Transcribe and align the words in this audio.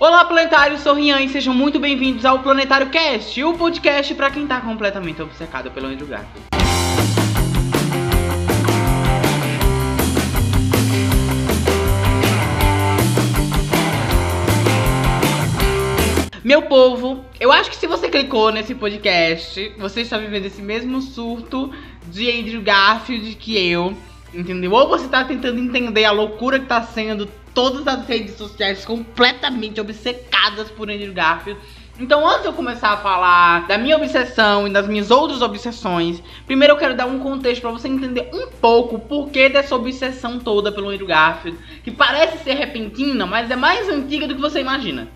Olá, 0.00 0.24
planetários, 0.24 0.80
sou 0.80 0.94
Rian 0.94 1.20
e 1.20 1.28
sejam 1.28 1.52
muito 1.52 1.78
bem-vindos 1.78 2.24
ao 2.24 2.38
Planetário 2.38 2.88
Cast, 2.88 3.44
o 3.44 3.52
podcast 3.52 4.14
para 4.14 4.30
quem 4.30 4.46
tá 4.46 4.58
completamente 4.58 5.20
obcecado 5.20 5.70
pelo 5.72 5.88
Andrew 5.88 6.06
Garfield. 6.06 6.40
Meu 16.42 16.62
povo, 16.62 17.22
eu 17.38 17.52
acho 17.52 17.68
que 17.68 17.76
se 17.76 17.86
você 17.86 18.08
clicou 18.08 18.50
nesse 18.50 18.74
podcast, 18.74 19.74
você 19.78 20.00
está 20.00 20.16
vivendo 20.16 20.46
esse 20.46 20.62
mesmo 20.62 21.02
surto 21.02 21.70
de 22.10 22.30
Andrew 22.30 22.62
Garfield 22.62 23.34
que 23.34 23.70
eu, 23.70 23.94
entendeu? 24.34 24.72
Ou 24.72 24.88
você 24.88 25.04
está 25.04 25.24
tentando 25.24 25.58
entender 25.58 26.04
a 26.04 26.12
loucura 26.12 26.58
que 26.58 26.64
está 26.64 26.82
sendo 26.82 27.26
todas 27.54 27.86
as 27.86 28.06
redes 28.06 28.36
sociais 28.36 28.84
completamente 28.84 29.80
obcecadas 29.80 30.70
por 30.70 30.90
Andrew 30.90 31.12
Garfield. 31.12 31.60
Então, 31.98 32.26
antes 32.26 32.42
de 32.42 32.48
eu 32.48 32.54
começar 32.54 32.92
a 32.92 32.96
falar 32.96 33.66
da 33.66 33.76
minha 33.76 33.94
obsessão 33.94 34.66
e 34.66 34.72
das 34.72 34.88
minhas 34.88 35.10
outras 35.10 35.42
obsessões, 35.42 36.22
primeiro 36.46 36.72
eu 36.72 36.78
quero 36.78 36.96
dar 36.96 37.04
um 37.04 37.18
contexto 37.18 37.60
para 37.60 37.70
você 37.70 37.88
entender 37.88 38.30
um 38.32 38.46
pouco 38.46 38.96
o 38.96 39.00
porquê 39.00 39.50
dessa 39.50 39.76
obsessão 39.76 40.38
toda 40.38 40.72
pelo 40.72 40.88
Andrew 40.88 41.06
Garfield, 41.06 41.58
que 41.84 41.90
parece 41.90 42.42
ser 42.42 42.54
repentina, 42.54 43.26
mas 43.26 43.50
é 43.50 43.56
mais 43.56 43.86
antiga 43.90 44.26
do 44.26 44.34
que 44.34 44.40
você 44.40 44.60
imagina. 44.60 45.08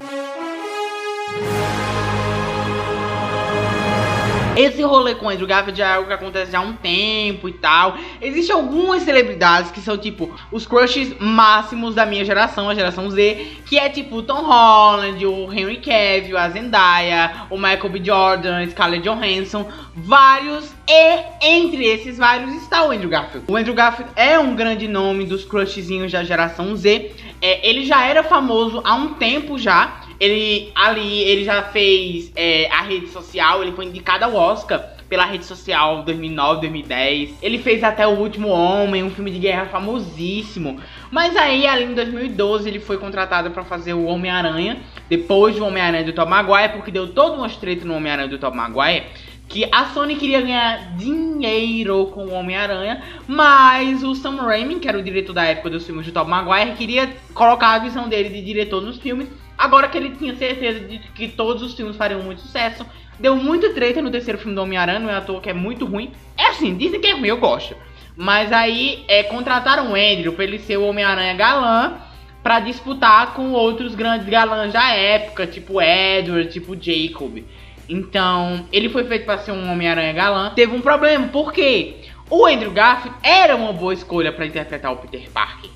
Esse 4.57 4.83
rolê 4.83 5.15
com 5.15 5.27
o 5.27 5.29
Andrew 5.29 5.47
Garfield 5.47 5.77
já 5.79 5.89
é 5.89 5.95
algo 5.95 6.07
que 6.07 6.15
acontece 6.15 6.55
há 6.55 6.61
um 6.61 6.75
tempo 6.75 7.49
e 7.49 7.53
tal. 7.53 7.97
Existem 8.21 8.55
algumas 8.55 9.03
celebridades 9.03 9.71
que 9.73 9.81
são 9.81 9.99
tipo 9.99 10.33
os 10.53 10.67
crushes 10.67 11.13
máximos 11.19 11.95
da 11.95 12.07
minha 12.07 12.25
geração, 12.25 12.69
a 12.69 12.75
geração 12.75 13.11
Z, 13.11 13.59
que 13.67 13.79
é 13.79 13.89
tipo 13.89 14.23
Tom 14.23 14.43
Holland, 14.43 15.27
o 15.27 15.53
Henry 15.53 15.79
Cavill, 15.79 16.39
a 16.39 16.49
Zendaya, 16.49 17.47
o 17.51 17.57
Michael 17.57 17.89
B. 17.89 18.03
Jordan, 18.05 18.69
Scarlett 18.71 19.03
Johansson, 19.03 19.67
vários 19.95 20.73
e 20.89 21.23
entre 21.43 21.85
esses 21.85 22.19
vários 22.19 22.55
está 22.55 22.85
o 22.85 22.91
Andrew 22.91 23.09
Garfield. 23.11 23.51
O 23.51 23.57
Andrew 23.57 23.75
Garfield 23.75 24.13
é 24.15 24.39
um 24.39 24.55
grande 24.55 24.87
nome 24.87 25.25
dos 25.25 25.45
crushzinhos 25.45 26.13
da 26.13 26.23
geração 26.23 26.77
Z. 26.77 27.13
É, 27.41 27.69
ele 27.69 27.85
já 27.85 28.07
era 28.07 28.23
famoso 28.23 28.81
há 28.85 28.95
um 28.95 29.15
tempo 29.15 29.59
já. 29.59 30.04
Ele 30.21 30.71
ali, 30.75 31.23
ele 31.23 31.45
já 31.45 31.63
fez 31.63 32.33
é, 32.37 32.69
a 32.71 32.83
rede 32.83 33.09
social, 33.09 33.63
ele 33.63 33.73
foi 33.73 33.87
indicado 33.87 34.25
ao 34.25 34.35
Oscar 34.35 34.95
pela 35.09 35.25
rede 35.25 35.45
social 35.45 36.03
2009, 36.03 36.61
2010. 36.63 37.39
Ele 37.43 37.59
fez 37.59 37.85
até 37.85 38.07
O 38.07 38.19
Último 38.19 38.49
Homem, 38.49 39.03
um 39.03 39.11
filme 39.11 39.31
de 39.31 39.39
guerra 39.39 39.67
famosíssimo. 39.67 40.81
Mas 41.11 41.37
aí, 41.37 41.67
ali 41.67 41.85
em 41.85 41.95
2012, 41.95 42.69
ele 42.69 42.81
foi 42.81 42.99
contratado 42.99 43.51
para 43.51 43.65
fazer 43.65 43.95
o 43.95 44.05
Homem-Aranha, 44.07 44.79
depois 45.09 45.57
do 45.57 45.65
Homem-Aranha 45.65 46.05
do 46.05 46.13
Tom 46.13 46.27
Maguire, 46.27 46.73
porque 46.73 46.91
deu 46.91 47.13
todo 47.13 47.41
um 47.41 47.47
estreito 47.47 47.87
no 47.87 47.95
Homem-Aranha 47.95 48.29
do 48.29 48.39
Tom 48.39 48.51
Maguire 48.51 49.05
que 49.47 49.69
a 49.71 49.85
Sony 49.87 50.17
queria 50.17 50.41
ganhar 50.41 50.97
dinheiro 50.97 52.07
com 52.07 52.25
o 52.25 52.33
Homem-Aranha, 52.33 53.03
mas 53.29 54.03
o 54.03 54.15
Sam 54.15 54.37
Raimi, 54.37 54.77
que 54.77 54.89
era 54.89 54.99
o 54.99 55.03
diretor 55.03 55.35
da 55.35 55.45
época 55.45 55.71
dos 55.71 55.85
filmes 55.85 56.07
de 56.07 56.13
Tom 56.13 56.25
Maguire, 56.25 56.75
queria 56.77 57.15
colocar 57.35 57.75
a 57.75 57.79
visão 57.79 58.09
dele 58.09 58.31
de 58.31 58.43
diretor 58.43 58.81
nos 58.81 58.97
filmes 58.99 59.29
Agora 59.57 59.89
que 59.89 59.97
ele 59.97 60.11
tinha 60.17 60.35
certeza 60.35 60.81
de 60.81 60.99
que 60.99 61.29
todos 61.29 61.63
os 61.63 61.75
filmes 61.75 61.97
fariam 61.97 62.23
muito 62.23 62.41
sucesso, 62.41 62.85
deu 63.19 63.37
muito 63.37 63.73
treta 63.73 64.03
no 64.03 64.11
terceiro 64.11 64.39
filme 64.39 64.55
do 64.55 64.63
Homem-Aranha, 64.63 64.99
não 64.99 65.11
é 65.11 65.15
à 65.15 65.21
toa 65.21 65.41
que 65.41 65.51
é 65.51 65.55
muito 65.55 65.85
ruim. 65.85 66.13
É 66.37 66.47
assim, 66.47 66.77
dizem 66.77 67.01
que 67.01 67.07
é 67.07 67.13
ruim, 67.13 67.29
eu 67.29 67.39
gosto. 67.39 67.77
Mas 68.17 68.53
aí 68.53 69.05
é, 69.09 69.23
contrataram 69.25 69.93
o 69.93 69.95
Andrew 69.95 70.33
pra 70.33 70.45
ele 70.45 70.59
ser 70.59 70.77
o 70.77 70.87
Homem-Aranha 70.87 71.35
galã 71.35 71.95
para 72.43 72.61
disputar 72.61 73.33
com 73.35 73.53
outros 73.53 73.95
grandes 73.95 74.29
galãs 74.29 74.73
da 74.73 74.91
época, 74.93 75.47
tipo 75.47 75.81
Edward, 75.81 76.53
tipo 76.53 76.77
Jacob. 76.79 77.43
Então, 77.89 78.67
ele 78.73 78.89
foi 78.89 79.05
feito 79.05 79.25
para 79.25 79.39
ser 79.39 79.53
um 79.53 79.71
Homem-Aranha 79.71 80.13
galã. 80.13 80.53
Teve 80.55 80.75
um 80.75 80.81
problema, 80.81 81.29
porque 81.29 81.97
o 82.29 82.47
Andrew 82.47 82.71
Garfield 82.71 83.17
era 83.23 83.57
uma 83.57 83.73
boa 83.73 83.95
escolha 83.95 84.33
para 84.33 84.47
interpretar 84.47 84.93
o 84.93 84.97
Peter 84.97 85.31
Parker. 85.31 85.71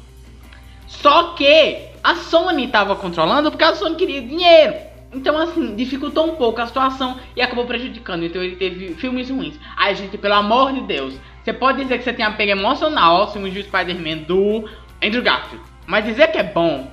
Só 0.89 1.35
que 1.35 1.79
a 2.03 2.17
Sony 2.17 2.65
estava 2.65 2.97
controlando 2.97 3.51
porque 3.51 3.65
a 3.65 3.75
Sony 3.75 3.95
queria 3.95 4.23
dinheiro. 4.23 4.75
Então, 5.13 5.39
assim, 5.39 5.77
dificultou 5.77 6.27
um 6.27 6.37
pouco 6.37 6.61
a 6.61 6.67
situação 6.67 7.19
e 7.37 7.41
acabou 7.41 7.65
prejudicando. 7.65 8.25
Então, 8.25 8.43
ele 8.43 8.57
teve 8.57 8.95
filmes 8.95 9.31
ruins. 9.31 9.55
Ai, 9.77 9.95
gente, 9.95 10.19
pelo 10.19 10.35
amor 10.35 10.73
de 10.73 10.81
Deus, 10.83 11.15
você 11.43 11.53
pode 11.53 11.83
dizer 11.83 11.99
que 11.99 12.05
você 12.05 12.13
tem 12.13 12.25
apego 12.25 12.51
emocional 12.51 13.17
aos 13.17 13.33
filmes 13.33 13.55
de 13.55 13.63
Spider-Man 13.63 14.25
do 14.27 14.69
Andrew 15.03 15.23
Garfield. 15.23 15.65
Mas 15.87 16.05
dizer 16.05 16.31
que 16.31 16.39
é 16.39 16.43
bom, 16.43 16.91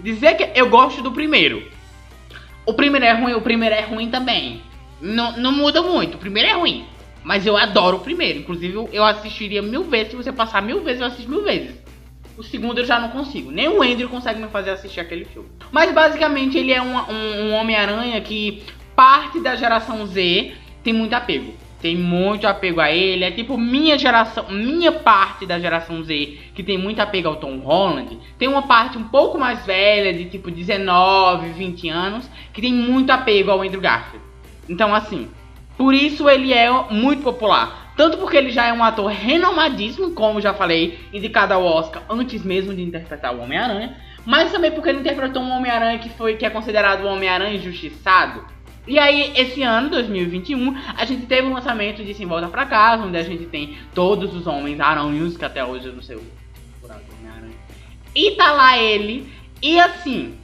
dizer 0.00 0.36
que 0.36 0.58
eu 0.58 0.68
gosto 0.70 1.02
do 1.02 1.12
primeiro. 1.12 1.62
O 2.64 2.72
primeiro 2.72 3.04
é 3.04 3.12
ruim, 3.12 3.34
o 3.34 3.42
primeiro 3.42 3.74
é 3.74 3.82
ruim 3.82 4.08
também. 4.08 4.62
Não, 5.00 5.36
não 5.36 5.52
muda 5.52 5.82
muito, 5.82 6.14
o 6.14 6.18
primeiro 6.18 6.48
é 6.48 6.52
ruim. 6.52 6.86
Mas 7.22 7.46
eu 7.46 7.56
adoro 7.56 7.98
o 7.98 8.00
primeiro. 8.00 8.38
Inclusive, 8.38 8.88
eu 8.92 9.04
assistiria 9.04 9.60
mil 9.60 9.84
vezes. 9.84 10.10
Se 10.10 10.16
você 10.16 10.32
passar 10.32 10.62
mil 10.62 10.82
vezes, 10.82 11.00
eu 11.00 11.06
assisto 11.06 11.30
mil 11.30 11.42
vezes. 11.42 11.83
O 12.36 12.42
segundo 12.42 12.78
eu 12.78 12.84
já 12.84 12.98
não 12.98 13.10
consigo. 13.10 13.50
Nem 13.50 13.68
o 13.68 13.82
Andrew 13.82 14.08
consegue 14.08 14.40
me 14.40 14.48
fazer 14.48 14.70
assistir 14.70 15.00
aquele 15.00 15.24
filme. 15.24 15.48
Mas 15.70 15.92
basicamente 15.92 16.58
ele 16.58 16.72
é 16.72 16.82
um, 16.82 16.96
um, 16.96 17.40
um 17.42 17.52
Homem-Aranha 17.54 18.20
que 18.20 18.62
parte 18.96 19.40
da 19.40 19.54
geração 19.54 20.04
Z 20.06 20.52
tem 20.82 20.92
muito 20.92 21.14
apego. 21.14 21.54
Tem 21.80 21.96
muito 21.96 22.46
apego 22.46 22.80
a 22.80 22.90
ele. 22.90 23.24
É 23.24 23.30
tipo 23.30 23.58
minha 23.58 23.98
geração, 23.98 24.46
minha 24.50 24.90
parte 24.90 25.46
da 25.46 25.58
geração 25.58 26.02
Z 26.02 26.38
que 26.54 26.62
tem 26.62 26.78
muito 26.78 26.98
apego 27.00 27.28
ao 27.28 27.36
Tom 27.36 27.58
Holland. 27.58 28.18
Tem 28.38 28.48
uma 28.48 28.62
parte 28.62 28.98
um 28.98 29.04
pouco 29.04 29.38
mais 29.38 29.64
velha, 29.64 30.12
de 30.12 30.24
tipo 30.24 30.50
19, 30.50 31.50
20 31.50 31.88
anos, 31.88 32.30
que 32.52 32.60
tem 32.60 32.72
muito 32.72 33.10
apego 33.10 33.50
ao 33.50 33.62
Andrew 33.62 33.80
Garfield. 33.80 34.24
Então 34.68 34.94
assim, 34.94 35.28
por 35.76 35.92
isso 35.92 36.28
ele 36.28 36.52
é 36.52 36.70
muito 36.90 37.22
popular. 37.22 37.83
Tanto 37.96 38.18
porque 38.18 38.36
ele 38.36 38.50
já 38.50 38.66
é 38.66 38.72
um 38.72 38.82
ator 38.82 39.10
renomadíssimo, 39.10 40.10
como 40.12 40.40
já 40.40 40.52
falei, 40.52 40.98
indicado 41.12 41.54
ao 41.54 41.64
Oscar 41.64 42.02
antes 42.10 42.42
mesmo 42.42 42.74
de 42.74 42.82
interpretar 42.82 43.34
o 43.34 43.40
Homem-Aranha, 43.40 43.96
mas 44.26 44.50
também 44.50 44.72
porque 44.72 44.88
ele 44.88 45.00
interpretou 45.00 45.42
um 45.42 45.50
Homem-Aranha 45.50 45.98
que 45.98 46.08
foi 46.08 46.36
que 46.36 46.44
é 46.44 46.50
considerado 46.50 47.04
o 47.04 47.08
Homem-Aranha 47.08 47.56
injustiçado. 47.56 48.44
E 48.86 48.98
aí, 48.98 49.32
esse 49.36 49.62
ano, 49.62 49.88
2021, 49.90 50.76
a 50.96 51.04
gente 51.06 51.24
teve 51.24 51.48
o 51.48 51.52
lançamento 51.52 52.04
de 52.04 52.12
Sem 52.12 52.26
Volta 52.26 52.48
Pra 52.48 52.66
Casa, 52.66 53.04
onde 53.04 53.16
a 53.16 53.22
gente 53.22 53.46
tem 53.46 53.78
todos 53.94 54.34
os 54.34 54.46
Homens-Aranhos, 54.46 55.36
que 55.36 55.44
até 55.44 55.64
hoje 55.64 55.86
eu 55.86 55.94
não 55.94 56.02
sei 56.02 56.16
o. 56.16 56.22
E 58.14 58.32
tá 58.32 58.52
lá 58.52 58.78
ele, 58.78 59.26
e 59.62 59.80
assim, 59.80 60.34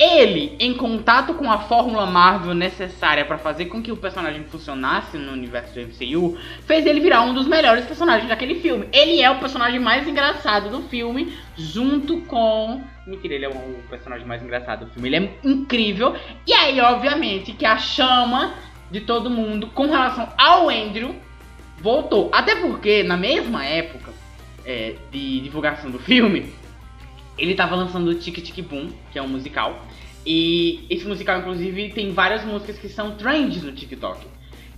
ele, 0.00 0.56
em 0.58 0.72
contato 0.72 1.34
com 1.34 1.50
a 1.50 1.58
fórmula 1.58 2.06
Marvel 2.06 2.54
necessária 2.54 3.22
para 3.22 3.36
fazer 3.36 3.66
com 3.66 3.82
que 3.82 3.92
o 3.92 3.96
personagem 3.98 4.44
funcionasse 4.44 5.18
no 5.18 5.32
universo 5.32 5.74
do 5.74 5.80
MCU, 5.82 6.38
fez 6.64 6.86
ele 6.86 7.00
virar 7.00 7.20
um 7.20 7.34
dos 7.34 7.46
melhores 7.46 7.84
personagens 7.84 8.26
daquele 8.26 8.54
filme. 8.54 8.88
Ele 8.94 9.20
é 9.20 9.30
o 9.30 9.38
personagem 9.38 9.78
mais 9.78 10.08
engraçado 10.08 10.70
do 10.70 10.88
filme, 10.88 11.36
junto 11.54 12.22
com. 12.22 12.82
Mentira, 13.06 13.34
ele 13.34 13.44
é 13.44 13.50
o 13.50 13.82
personagem 13.90 14.26
mais 14.26 14.42
engraçado 14.42 14.86
do 14.86 14.90
filme. 14.90 15.08
Ele 15.10 15.16
é 15.16 15.30
incrível. 15.44 16.16
E 16.46 16.54
aí, 16.54 16.80
obviamente, 16.80 17.52
que 17.52 17.66
a 17.66 17.76
chama 17.76 18.54
de 18.90 19.02
todo 19.02 19.28
mundo 19.28 19.66
com 19.66 19.84
relação 19.86 20.32
ao 20.38 20.70
Andrew 20.70 21.14
voltou. 21.78 22.30
Até 22.32 22.56
porque, 22.56 23.02
na 23.02 23.18
mesma 23.18 23.66
época 23.66 24.12
é, 24.64 24.94
de 25.12 25.40
divulgação 25.40 25.90
do 25.90 25.98
filme 25.98 26.59
ele 27.40 27.54
tava 27.54 27.74
lançando 27.74 28.08
o 28.08 28.14
Tic 28.14 28.36
Tic 28.36 28.64
Boom, 28.64 28.90
que 29.10 29.18
é 29.18 29.22
um 29.22 29.28
musical. 29.28 29.84
E 30.26 30.84
esse 30.90 31.06
musical, 31.06 31.38
inclusive, 31.38 31.90
tem 31.90 32.12
várias 32.12 32.44
músicas 32.44 32.78
que 32.78 32.88
são 32.88 33.12
trends 33.16 33.62
no 33.62 33.72
TikTok. 33.72 34.26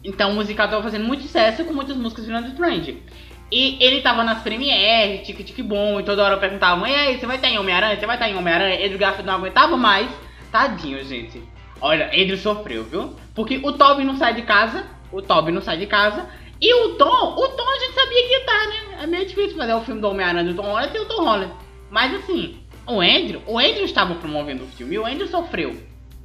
Então 0.05 0.31
o 0.31 0.35
musical 0.35 0.69
tava 0.69 0.83
fazendo 0.83 1.05
muito 1.05 1.23
sucesso 1.23 1.65
com 1.65 1.73
muitas 1.73 1.97
músicas 1.97 2.27
virando 2.27 2.55
trend. 2.57 3.03
E 3.51 3.77
ele 3.85 4.01
tava 4.01 4.25
nas 4.25 4.43
premieres, 4.43 5.27
Tic 5.27 5.45
Tic 5.45 5.63
Boom, 5.63 6.01
e 6.01 6.03
toda 6.05 6.25
hora 6.25 6.39
perguntavam, 6.39 6.87
e 6.87 6.95
aí, 6.95 7.19
você 7.19 7.27
vai 7.27 7.37
estar 7.37 7.51
em 7.51 7.59
Homem-Aranha? 7.59 7.99
Você 7.99 8.07
vai 8.07 8.17
estar 8.17 8.29
em 8.29 8.37
Homem-Aranha? 8.37 8.81
Edgar 8.81 9.11
Garfield 9.11 9.27
não 9.27 9.35
aguentava 9.35 9.77
mais. 9.77 10.09
Tadinho, 10.51 11.05
gente. 11.05 11.43
Olha, 11.81 12.09
ele 12.13 12.37
sofreu, 12.37 12.85
viu? 12.85 13.15
Porque 13.35 13.61
o 13.63 13.73
Toby 13.73 14.05
não 14.05 14.17
sai 14.17 14.35
de 14.35 14.43
casa, 14.43 14.87
o 15.11 15.21
Toby 15.21 15.53
não 15.53 15.61
sai 15.61 15.77
de 15.77 15.87
casa, 15.87 16.27
e 16.61 16.73
o 16.73 16.95
Tom, 16.95 17.35
o 17.37 17.49
Tom 17.49 17.69
a 17.69 17.79
gente 17.81 17.95
sabia 17.95 18.29
que 18.29 18.35
estar, 18.35 18.67
né? 18.69 19.03
É 19.03 19.07
meio 19.07 19.27
difícil 19.27 19.57
fazer 19.57 19.75
o 19.75 19.81
filme 19.81 20.01
do 20.01 20.09
Homem-Aranha 20.09 20.45
do 20.45 20.55
Tom 20.55 20.69
Holland 20.69 20.97
o 20.97 21.05
Tom 21.07 21.25
Holland. 21.25 21.53
Mas 21.93 22.15
assim, 22.15 22.57
o 22.87 23.03
Andrew, 23.03 23.43
o 23.47 23.59
Andrew 23.59 23.85
estava 23.85 24.15
promovendo 24.15 24.65
o 24.65 24.67
filme 24.67 24.99
o 24.99 25.05
Andrew 25.05 25.29
sofreu. 25.29 25.77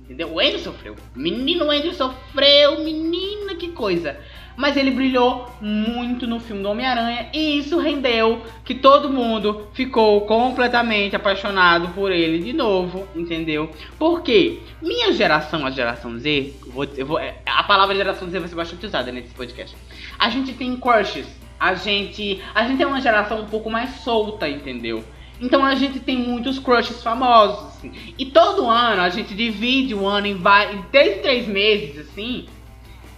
Entendeu? 0.01 0.33
O 0.33 0.39
Andrew 0.39 0.59
sofreu. 0.59 0.95
Menino 1.13 1.69
Andrew 1.69 1.93
sofreu, 1.93 2.81
menina, 2.85 3.53
que 3.55 3.67
coisa. 3.73 4.17
Mas 4.55 4.77
ele 4.77 4.91
brilhou 4.91 5.51
muito 5.59 6.25
no 6.25 6.39
filme 6.39 6.63
do 6.63 6.69
Homem-Aranha 6.69 7.29
e 7.33 7.59
isso 7.59 7.77
rendeu 7.79 8.41
que 8.63 8.73
todo 8.73 9.09
mundo 9.09 9.67
ficou 9.73 10.21
completamente 10.21 11.17
apaixonado 11.17 11.89
por 11.89 12.13
ele 12.13 12.39
de 12.39 12.53
novo, 12.53 13.05
entendeu? 13.13 13.69
Porque 13.99 14.61
minha 14.81 15.11
geração, 15.11 15.65
a 15.65 15.69
geração 15.69 16.17
Z, 16.17 16.53
vou, 16.67 16.85
eu 16.95 17.05
vou, 17.05 17.19
a 17.45 17.63
palavra 17.63 17.93
geração 17.93 18.29
Z 18.29 18.39
vai 18.39 18.47
ser 18.47 18.55
bastante 18.55 18.85
usada 18.85 19.11
nesse 19.11 19.33
podcast. 19.33 19.75
A 20.17 20.29
gente 20.29 20.53
tem 20.53 20.77
crushes, 20.77 21.27
a 21.59 21.75
gente, 21.75 22.41
a 22.55 22.65
gente 22.65 22.81
é 22.81 22.87
uma 22.87 23.01
geração 23.01 23.41
um 23.41 23.47
pouco 23.47 23.69
mais 23.69 23.89
solta, 23.97 24.47
entendeu? 24.47 25.03
Então 25.39 25.63
a 25.63 25.75
gente 25.75 25.99
tem 25.99 26.17
muitos 26.17 26.57
crushes 26.59 27.01
famosos, 27.03 27.67
assim. 27.67 27.91
E 28.17 28.25
todo 28.25 28.67
ano 28.69 29.01
a 29.01 29.09
gente 29.09 29.35
divide 29.35 29.93
o 29.93 30.07
ano 30.07 30.27
em, 30.27 30.33
em 30.35 30.81
três 30.91 31.21
três 31.21 31.47
meses, 31.47 31.99
assim. 31.99 32.47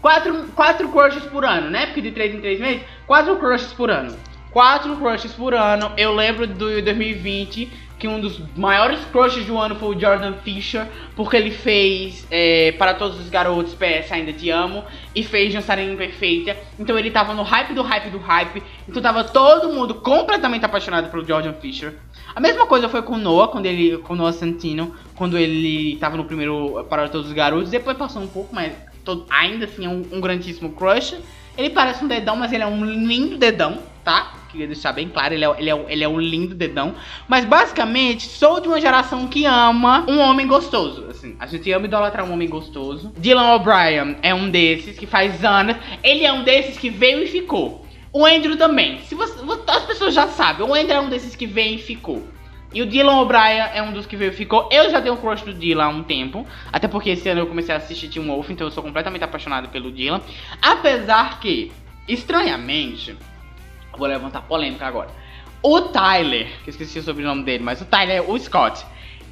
Quatro, 0.02 0.48
quatro 0.56 0.90
crushes 0.90 1.24
por 1.24 1.44
ano, 1.44 1.70
né? 1.70 1.88
Porque 1.88 2.02
de 2.02 2.12
três 2.12 2.34
em 2.34 2.40
três 2.40 2.60
meses, 2.60 2.82
quatro 3.06 3.36
crushes 3.38 3.74
por 3.74 3.90
ano. 3.90 4.16
Quatro 4.52 4.96
crushes 4.96 5.34
por 5.34 5.54
ano. 5.54 5.92
Eu 5.98 6.14
lembro 6.16 6.48
do 6.48 6.82
2020 6.82 7.89
que 8.00 8.08
um 8.08 8.20
dos 8.20 8.42
maiores 8.56 9.04
crushes 9.12 9.46
do 9.46 9.58
ano 9.58 9.76
foi 9.76 9.96
o 9.96 10.00
Jordan 10.00 10.34
Fisher, 10.42 10.88
porque 11.16 11.36
ele 11.36 11.52
fez 11.52 12.26
é, 12.32 12.72
Para 12.72 12.94
Todos 12.94 13.20
os 13.20 13.30
Garotos, 13.30 13.74
PS 13.74 14.12
Ainda 14.12 14.32
Te 14.32 14.50
Amo, 14.50 14.86
e 15.14 15.22
fez 15.22 15.54
Dançarina 15.54 15.92
Imperfeita. 15.92 16.56
Então 16.80 16.98
ele 16.98 17.12
tava 17.12 17.34
no 17.34 17.44
hype 17.44 17.74
do 17.74 17.82
hype 17.82 18.10
do 18.10 18.18
hype, 18.18 18.64
então 18.88 19.02
tava 19.02 19.26
todo 19.26 19.74
mundo 19.74 19.96
completamente 19.96 20.64
apaixonado 20.64 21.12
pelo 21.12 21.26
Jordan 21.26 21.54
Fisher. 21.54 21.94
A 22.34 22.40
mesma 22.40 22.66
coisa 22.66 22.88
foi 22.88 23.02
com 23.02 23.16
o 23.16 23.18
Noah, 23.18 23.50
quando 23.52 23.66
ele, 23.66 23.98
com 23.98 24.16
Noah 24.16 24.32
Santino, 24.32 24.96
quando 25.16 25.38
ele 25.38 25.98
tava 25.98 26.16
no 26.16 26.24
primeiro 26.24 26.86
Para 26.90 27.10
Todos 27.10 27.28
os 27.28 27.34
Garotos, 27.34 27.70
depois 27.70 27.98
passou 27.98 28.22
um 28.22 28.28
pouco, 28.28 28.56
mas 28.56 28.72
todo, 29.04 29.26
ainda 29.30 29.66
assim 29.66 29.86
é 29.86 29.90
um, 29.90 30.06
um 30.14 30.22
grandíssimo 30.22 30.72
crush. 30.72 31.18
Ele 31.58 31.70
parece 31.70 32.06
um 32.06 32.08
dedão, 32.08 32.38
mas 32.38 32.54
ele 32.54 32.64
é 32.64 32.68
um 32.68 32.86
lindo 32.86 33.38
dedão, 33.38 33.80
tá? 34.06 34.39
Queria 34.50 34.66
deixar 34.66 34.92
bem 34.92 35.08
claro, 35.08 35.34
ele 35.34 35.46
é, 35.46 35.56
ele, 35.60 35.70
é, 35.70 35.86
ele 35.90 36.04
é 36.04 36.10
um 36.10 36.20
lindo 36.20 36.56
dedão. 36.56 36.96
Mas 37.28 37.46
basicamente, 37.46 38.28
sou 38.28 38.60
de 38.60 38.68
uma 38.68 38.82
geração 38.82 39.28
que 39.28 39.46
ama 39.46 40.06
um 40.08 40.20
homem 40.20 40.48
gostoso. 40.48 41.06
Assim, 41.10 41.36
a 41.40 41.46
gente 41.46 41.72
ama 41.72 41.86
idolatrar 41.86 42.26
um 42.26 42.34
homem 42.34 42.50
gostoso. 42.50 43.14
Dylan 43.16 43.54
O'Brien 43.54 44.18
é 44.24 44.34
um 44.34 44.50
desses 44.50 44.98
que 44.98 45.06
faz 45.06 45.44
anos. 45.46 45.76
Ele 46.04 46.26
é 46.26 46.34
um 46.34 46.44
desses 46.44 46.78
que 46.78 46.90
veio 46.90 47.24
e 47.24 47.28
ficou. 47.28 47.86
O 48.12 48.26
Andrew 48.26 48.58
também. 48.58 49.00
Se 49.02 49.14
você, 49.14 49.40
as 49.68 49.84
pessoas 49.84 50.16
já 50.16 50.28
sabem, 50.28 50.68
o 50.68 50.74
Andrew 50.74 50.98
é 50.98 51.00
um 51.00 51.10
desses 51.10 51.36
que 51.36 51.46
veio 51.46 51.76
e 51.76 51.78
ficou. 51.78 52.28
E 52.74 52.82
o 52.82 52.86
Dylan 52.86 53.22
O'Brien 53.22 53.70
é 53.74 53.82
um 53.82 53.92
dos 53.92 54.06
que 54.06 54.16
veio 54.16 54.32
e 54.32 54.36
ficou. 54.36 54.68
Eu 54.72 54.90
já 54.90 55.02
tenho 55.02 55.16
um 55.16 55.18
crush 55.18 55.44
do 55.44 55.54
Dylan 55.54 55.84
há 55.84 55.90
um 55.90 56.04
tempo. 56.04 56.46
Até 56.72 56.88
porque 56.88 57.12
esse 57.12 57.28
ano 57.30 57.42
eu 57.42 57.48
comecei 57.48 57.74
a 57.74 57.78
assistir 57.78 58.10
Teen 58.10 58.26
Wolf, 58.26 58.50
então 58.50 58.66
eu 58.66 58.72
sou 58.72 58.84
completamente 58.84 59.24
apaixonado 59.24 59.70
pelo 59.70 59.92
Dylan. 59.92 60.22
Apesar 60.62 61.40
que, 61.40 61.72
estranhamente, 62.08 63.16
vou 63.98 64.08
levantar 64.08 64.42
polêmica 64.42 64.86
agora. 64.86 65.10
O 65.62 65.82
Tyler, 65.82 66.48
que 66.64 66.70
esqueci 66.70 67.00
o 67.00 67.04
sobrenome 67.04 67.44
dele, 67.44 67.64
mas 67.64 67.82
o 67.82 67.86
Tyler, 67.86 68.30
o 68.30 68.40
Scott, 68.40 68.86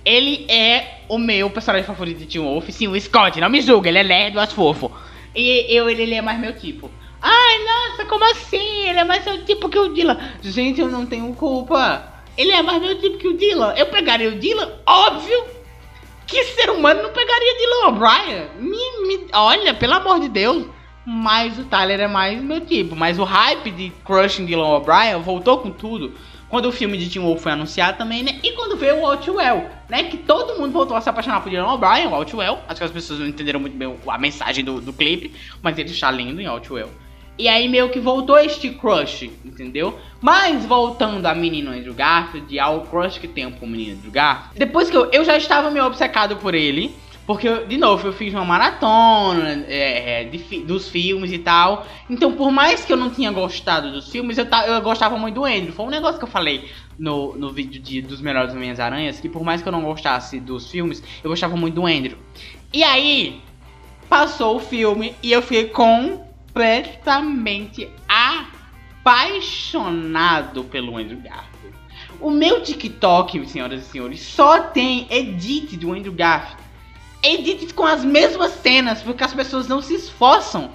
ele 0.04 0.46
é 0.50 1.02
o 1.08 1.18
meu 1.18 1.50
personagem 1.50 1.86
favorito 1.86 2.20
de 2.20 2.26
Teen 2.26 2.44
Wolf. 2.44 2.70
Sim, 2.70 2.88
o 2.88 3.00
Scott, 3.00 3.40
não 3.40 3.50
me 3.50 3.62
julga, 3.62 3.90
ele 3.90 4.00
é 4.00 4.04
lerdo, 4.04 4.36
mas 4.36 4.52
fofo. 4.52 4.92
E 5.36 5.66
eu, 5.70 5.90
ele, 5.90 6.04
ele 6.04 6.16
é 6.16 6.22
mais 6.22 6.40
meu 6.40 6.54
tipo. 6.54 6.90
Ai, 7.22 7.64
nossa, 7.64 8.06
como 8.06 8.24
assim? 8.32 8.88
Ele 8.88 9.00
é 9.00 9.04
mais 9.04 9.24
seu 9.24 9.44
tipo 9.46 9.70
que 9.70 9.78
o 9.78 9.94
Dylan. 9.94 10.18
Gente, 10.42 10.82
eu 10.82 10.88
não 10.88 11.06
tenho 11.06 11.34
culpa. 11.34 12.14
Ele 12.38 12.52
é 12.52 12.62
mais 12.62 12.82
meu 12.82 13.00
tipo 13.00 13.18
que 13.18 13.28
o 13.28 13.38
Dylan. 13.38 13.74
Eu 13.76 13.88
pegaria 13.88 14.30
o 14.30 14.40
Dylan? 14.40 14.72
Óbvio. 14.86 15.46
Que 16.26 16.44
ser 16.44 16.70
humano 16.70 17.04
não 17.04 17.12
pegaria 17.12 17.58
Dylan 17.58 17.88
O'Brien? 17.88 18.48
Me, 18.60 19.08
me, 19.08 19.28
olha, 19.34 19.74
pelo 19.74 19.94
amor 19.94 20.20
de 20.20 20.30
Deus. 20.30 20.68
Mas 21.10 21.58
o 21.58 21.64
Tyler 21.64 22.02
é 22.02 22.08
mais 22.08 22.42
meu 22.42 22.60
tipo. 22.60 22.94
Mas 22.94 23.18
o 23.18 23.24
hype 23.24 23.72
de 23.72 23.94
Crushing 24.04 24.46
Dylan 24.46 24.68
O'Brien 24.76 25.22
voltou 25.22 25.60
com 25.60 25.72
tudo. 25.72 26.12
Quando 26.50 26.66
o 26.66 26.72
filme 26.72 26.98
de 26.98 27.10
Teen 27.10 27.24
Wolf 27.24 27.42
foi 27.42 27.54
anunciado 27.54 27.98
também, 27.98 28.24
né? 28.24 28.42
E 28.44 28.52
quando 28.52 28.76
veio 28.76 28.98
o 28.98 29.06
Outwell, 29.06 29.70
né? 29.88 30.04
Que 30.04 30.18
todo 30.18 30.60
mundo 30.60 30.74
voltou 30.74 30.98
a 30.98 31.02
se 31.02 31.10
apaixonar 31.10 31.40
por 31.40 31.50
Dylan 31.50 31.72
O'Brien, 31.72 32.08
o 32.08 32.14
Outwell. 32.14 32.60
Acho 32.68 32.80
que 32.80 32.84
as 32.84 32.92
pessoas 32.92 33.20
não 33.22 33.28
entenderam 33.28 33.58
muito 33.58 33.78
bem 33.78 33.96
a 34.06 34.18
mensagem 34.18 34.66
do, 34.66 34.82
do 34.82 34.92
clipe. 34.92 35.34
Mas 35.62 35.78
ele 35.78 35.90
está 35.90 36.12
lindo 36.12 36.42
em 36.42 36.46
Outwell. 36.46 36.90
E 37.38 37.48
aí 37.48 37.70
meio 37.70 37.88
que 37.90 38.02
voltou 38.02 38.38
este 38.38 38.72
crush, 38.72 39.32
entendeu? 39.46 39.98
Mas 40.20 40.66
voltando 40.66 41.26
a 41.26 41.34
menino 41.34 41.72
Andrew 41.72 41.94
Garfield, 41.94 42.60
ao 42.60 42.82
crush 42.82 43.18
que 43.18 43.30
tenho 43.30 43.52
com 43.52 43.66
o 43.66 43.70
menino 43.70 43.96
Andrew 43.96 44.12
Garfield. 44.12 44.60
Depois 44.60 44.90
que 44.90 44.98
eu, 44.98 45.10
eu 45.14 45.24
já 45.24 45.38
estava 45.38 45.72
meio 45.72 45.86
obcecado 45.86 46.36
por 46.36 46.54
ele. 46.54 46.94
Porque, 47.28 47.66
de 47.66 47.78
novo, 47.78 48.08
eu 48.08 48.14
fiz 48.14 48.34
uma 48.34 48.46
maratona 48.46 49.66
é, 49.68 50.22
é, 50.22 50.24
de, 50.24 50.38
dos 50.64 50.88
filmes 50.88 51.30
e 51.34 51.38
tal. 51.38 51.86
Então, 52.10 52.32
por 52.32 52.50
mais 52.54 52.86
que 52.86 52.94
eu 52.94 52.96
não 52.96 53.10
tinha 53.10 53.30
gostado 53.34 53.92
dos 53.92 54.10
filmes, 54.10 54.38
eu, 54.38 54.46
eu 54.46 54.82
gostava 54.82 55.18
muito 55.18 55.36
do 55.36 55.44
Andrew. 55.44 55.74
Foi 55.74 55.86
um 55.86 55.90
negócio 55.90 56.18
que 56.18 56.24
eu 56.24 56.30
falei 56.30 56.72
no, 56.98 57.36
no 57.36 57.52
vídeo 57.52 57.82
de, 57.82 58.02
dos 58.02 58.22
melhores 58.22 58.54
Minhas 58.54 58.80
Aranhas. 58.80 59.20
Que 59.20 59.28
por 59.28 59.44
mais 59.44 59.62
que 59.62 59.68
eu 59.68 59.74
não 59.74 59.84
gostasse 59.84 60.40
dos 60.40 60.72
filmes, 60.72 61.04
eu 61.22 61.30
gostava 61.30 61.58
muito 61.58 61.76
do 61.76 61.86
Andrew. 61.86 62.18
E 62.72 62.82
aí, 62.82 63.42
passou 64.08 64.56
o 64.56 64.62
filme 64.62 65.14
e 65.22 65.34
eu 65.34 65.42
fiquei 65.42 65.66
completamente 65.66 67.90
apaixonado 69.04 70.64
pelo 70.64 70.96
Andrew 70.96 71.20
Garfield. 71.20 71.76
O 72.22 72.32
meu 72.32 72.64
TikTok, 72.64 73.46
senhoras 73.50 73.82
e 73.82 73.86
senhores, 73.86 74.22
só 74.22 74.62
tem 74.62 75.06
edit 75.10 75.76
do 75.76 75.92
Andrew 75.92 76.14
Garfield 76.14 76.67
edits 77.24 77.72
com 77.72 77.86
as 77.86 78.04
mesmas 78.04 78.52
cenas, 78.62 79.02
porque 79.02 79.24
as 79.24 79.34
pessoas 79.34 79.68
não 79.68 79.82
se 79.82 79.96
esforçam 79.96 80.72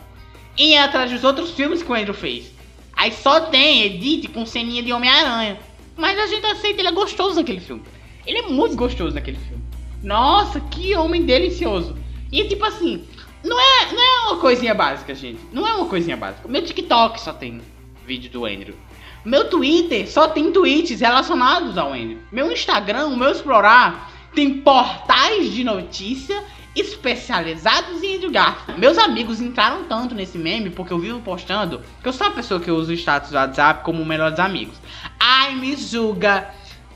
em 0.56 0.74
ir 0.74 0.78
atrás 0.78 1.10
dos 1.10 1.24
outros 1.24 1.50
filmes 1.50 1.82
que 1.82 1.90
o 1.90 1.94
Andrew 1.94 2.14
fez. 2.14 2.52
Aí 2.94 3.12
só 3.12 3.40
tem 3.40 3.82
edit 3.84 4.28
com 4.28 4.44
ceninha 4.44 4.82
de 4.82 4.92
Homem-Aranha. 4.92 5.58
Mas 5.96 6.18
a 6.18 6.26
gente 6.26 6.44
aceita, 6.46 6.80
ele 6.80 6.88
é 6.88 6.92
gostoso 6.92 7.36
naquele 7.36 7.60
filme. 7.60 7.82
Ele 8.26 8.38
é 8.38 8.42
muito 8.42 8.76
gostoso 8.76 9.14
naquele 9.14 9.38
filme. 9.38 9.62
Nossa, 10.02 10.60
que 10.60 10.94
homem 10.94 11.24
delicioso. 11.24 11.96
E 12.30 12.44
tipo 12.44 12.64
assim, 12.64 13.04
não 13.44 13.58
é, 13.58 13.92
não 13.92 14.02
é 14.02 14.20
uma 14.28 14.38
coisinha 14.38 14.74
básica, 14.74 15.14
gente. 15.14 15.40
Não 15.52 15.66
é 15.66 15.72
uma 15.72 15.86
coisinha 15.86 16.16
básica. 16.16 16.48
Meu 16.48 16.62
TikTok 16.62 17.20
só 17.20 17.32
tem 17.32 17.60
vídeo 18.06 18.30
do 18.30 18.44
Andrew. 18.44 18.74
Meu 19.24 19.48
Twitter 19.48 20.10
só 20.10 20.28
tem 20.28 20.50
tweets 20.50 21.00
relacionados 21.00 21.78
ao 21.78 21.92
Andrew. 21.92 22.18
Meu 22.30 22.50
Instagram, 22.50 23.06
o 23.06 23.16
meu 23.16 23.30
explorar, 23.30 24.12
tem 24.34 24.61
portais 24.61 25.52
de 25.52 25.64
notícia 25.64 26.43
especializados 26.75 28.02
em 28.02 28.31
Garfield. 28.31 28.81
Meus 28.81 28.96
amigos 28.96 29.40
entraram 29.40 29.84
tanto 29.84 30.14
nesse 30.14 30.38
meme 30.38 30.70
porque 30.70 30.93
eu 30.93 30.99
vivo 30.99 31.20
postando 31.20 31.82
que 32.02 32.08
eu 32.08 32.12
sou 32.12 32.26
a 32.26 32.31
pessoa 32.31 32.61
que 32.61 32.70
usa 32.70 32.93
o 32.93 32.94
status 32.94 33.31
do 33.31 33.37
WhatsApp 33.37 33.84
como 33.84 34.05
melhores 34.05 34.38
amigos. 34.38 34.81
Ai, 35.20 35.55
me 35.55 35.76
julga. 35.76 36.49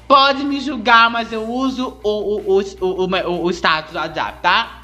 Pode 0.08 0.44
me 0.44 0.60
julgar, 0.60 1.10
mas 1.10 1.32
eu 1.32 1.42
uso 1.42 1.98
o, 2.02 2.08
o, 2.08 2.60
o, 2.60 3.04
o, 3.04 3.44
o 3.44 3.50
status 3.50 3.92
do 3.92 3.98
WhatsApp, 3.98 4.40
tá? 4.40 4.80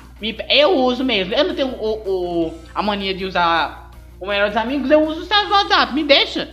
Eu 0.49 0.77
uso 0.79 1.05
mesmo. 1.05 1.33
Eu 1.33 1.45
não 1.45 1.55
tenho 1.55 1.69
o, 1.69 2.49
o, 2.49 2.55
a 2.75 2.83
mania 2.83 3.15
de 3.15 3.25
usar 3.25 3.91
o 4.21 4.27
melhores 4.27 4.57
amigos, 4.57 4.91
eu 4.91 5.03
uso 5.03 5.21
o 5.21 5.25
status 5.25 5.49
do 5.49 5.55
WhatsApp. 5.55 5.95
Me 5.95 6.05
deixa. 6.05 6.51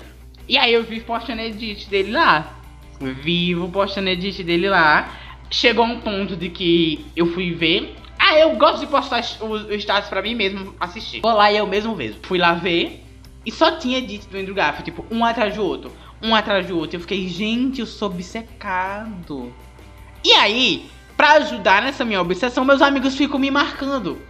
E 0.48 0.58
aí 0.58 0.74
eu 0.74 0.84
vivo 0.84 1.06
postando 1.06 1.42
edit 1.42 1.90
dele 1.90 2.12
lá. 2.12 2.54
Vivo 3.02 3.70
postando 3.70 4.10
edit 4.10 4.44
dele 4.44 4.70
lá 4.70 5.10
chegou 5.50 5.86
a 5.86 5.88
um 5.88 6.00
ponto 6.00 6.36
de 6.36 6.50
que 6.50 7.06
eu 7.16 7.28
fui 7.34 7.54
ver. 7.54 7.96
Ah, 8.18 8.38
eu 8.38 8.56
gosto 8.56 8.80
de 8.82 8.88
postar 8.88 9.20
os 9.20 9.84
status 9.84 10.10
pra 10.10 10.22
mim 10.22 10.36
mesmo 10.36 10.76
assistir. 10.80 11.22
Vou 11.22 11.34
lá 11.34 11.52
e 11.52 11.58
eu 11.58 11.66
mesmo 11.66 11.96
vejo. 11.96 12.18
Fui 12.24 12.38
lá 12.38 12.54
ver 12.54 13.04
e 13.46 13.52
só 13.52 13.72
tinha 13.72 14.02
dito 14.02 14.28
do 14.28 14.38
Andrew 14.38 14.54
Garfield, 14.54 14.86
tipo, 14.86 15.06
um 15.10 15.24
atrás 15.24 15.56
do 15.56 15.64
outro, 15.64 15.92
um 16.22 16.36
atrás 16.36 16.68
do 16.68 16.78
outro. 16.78 16.98
Eu 16.98 17.02
fiquei, 17.02 17.28
gente, 17.28 17.80
eu 17.80 17.86
sou 17.86 18.10
obcecado. 18.10 19.54
E 20.24 20.34
aí, 20.34 20.86
pra 21.16 21.34
ajudar 21.34 21.82
nessa 21.82 22.04
minha 22.04 22.22
obsessão, 22.22 22.66
meus 22.66 22.82
amigos 22.82 23.16
ficam 23.16 23.40
me 23.40 23.50
marcando 23.50 24.22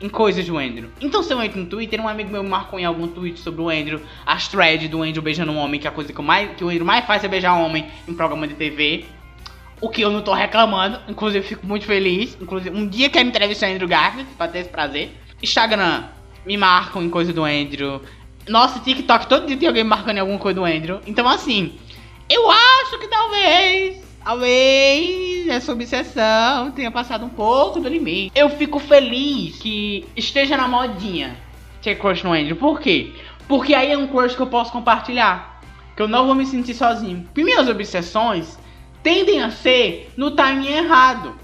em 0.00 0.08
coisas 0.08 0.44
do 0.46 0.58
Andrew. 0.58 0.90
Então, 1.00 1.22
se 1.22 1.32
eu 1.32 1.42
entro 1.42 1.60
no 1.60 1.66
Twitter, 1.66 2.00
um 2.00 2.08
amigo 2.08 2.30
meu 2.30 2.42
me 2.42 2.48
marcou 2.48 2.78
em 2.78 2.84
algum 2.84 3.06
tweet 3.06 3.38
sobre 3.40 3.60
o 3.60 3.68
Andrew, 3.68 4.00
as 4.24 4.48
threads 4.48 4.88
do 4.88 5.02
Andrew 5.02 5.22
beijando 5.22 5.52
um 5.52 5.56
homem, 5.58 5.78
que 5.78 5.86
é 5.86 5.90
a 5.90 5.92
coisa 5.92 6.12
que, 6.12 6.22
mais, 6.22 6.56
que 6.56 6.64
o 6.64 6.68
Andrew 6.68 6.84
mais 6.84 7.04
faz 7.04 7.22
é 7.24 7.28
beijar 7.28 7.54
um 7.54 7.64
homem 7.64 7.86
em 8.06 8.14
programa 8.14 8.46
de 8.46 8.54
TV. 8.54 9.04
O 9.80 9.90
que 9.90 10.00
eu 10.00 10.10
não 10.10 10.22
tô 10.22 10.32
reclamando, 10.32 10.98
inclusive 11.08 11.46
fico 11.46 11.66
muito 11.66 11.84
feliz. 11.84 12.36
Inclusive, 12.40 12.76
um 12.76 12.88
dia 12.88 13.10
quero 13.10 13.28
entrevistar 13.28 13.68
o 13.68 13.72
Andrew 13.72 13.88
Garfield 13.88 14.30
pra 14.36 14.48
ter 14.48 14.60
esse 14.60 14.70
prazer. 14.70 15.12
Instagram, 15.42 16.04
me 16.46 16.56
marcam 16.56 17.02
em 17.02 17.10
coisa 17.10 17.32
do 17.32 17.44
Andrew. 17.44 18.00
Nossa, 18.48 18.80
TikTok, 18.80 19.26
todo 19.26 19.46
dia 19.46 19.56
tem 19.56 19.68
alguém 19.68 19.84
marcando 19.84 20.16
em 20.16 20.20
alguma 20.20 20.38
coisa 20.38 20.60
do 20.60 20.64
Andrew. 20.64 21.00
Então, 21.06 21.28
assim, 21.28 21.74
eu 22.30 22.50
acho 22.50 22.98
que 22.98 23.08
talvez, 23.08 24.02
talvez 24.24 25.48
essa 25.48 25.72
obsessão 25.72 26.70
tenha 26.70 26.90
passado 26.90 27.24
um 27.24 27.28
pouco 27.28 27.80
do 27.80 27.88
limite. 27.88 28.32
Eu 28.34 28.48
fico 28.48 28.78
feliz 28.78 29.56
que 29.56 30.06
esteja 30.16 30.56
na 30.56 30.66
modinha 30.66 31.36
ter 31.82 31.96
crush 31.96 32.24
no 32.24 32.32
Andrew. 32.32 32.56
Por 32.56 32.80
quê? 32.80 33.12
Porque 33.46 33.74
aí 33.74 33.92
é 33.92 33.98
um 33.98 34.08
crush 34.08 34.34
que 34.34 34.42
eu 34.42 34.46
posso 34.46 34.72
compartilhar. 34.72 35.60
Que 35.94 36.02
eu 36.02 36.08
não 36.08 36.26
vou 36.26 36.34
me 36.34 36.46
sentir 36.46 36.74
sozinho. 36.74 37.22
Porque 37.24 37.44
minhas 37.44 37.68
obsessões 37.68 38.58
tendem 39.06 39.40
a 39.40 39.52
ser 39.52 40.10
no 40.16 40.32
timing 40.32 40.66
errado. 40.66 41.36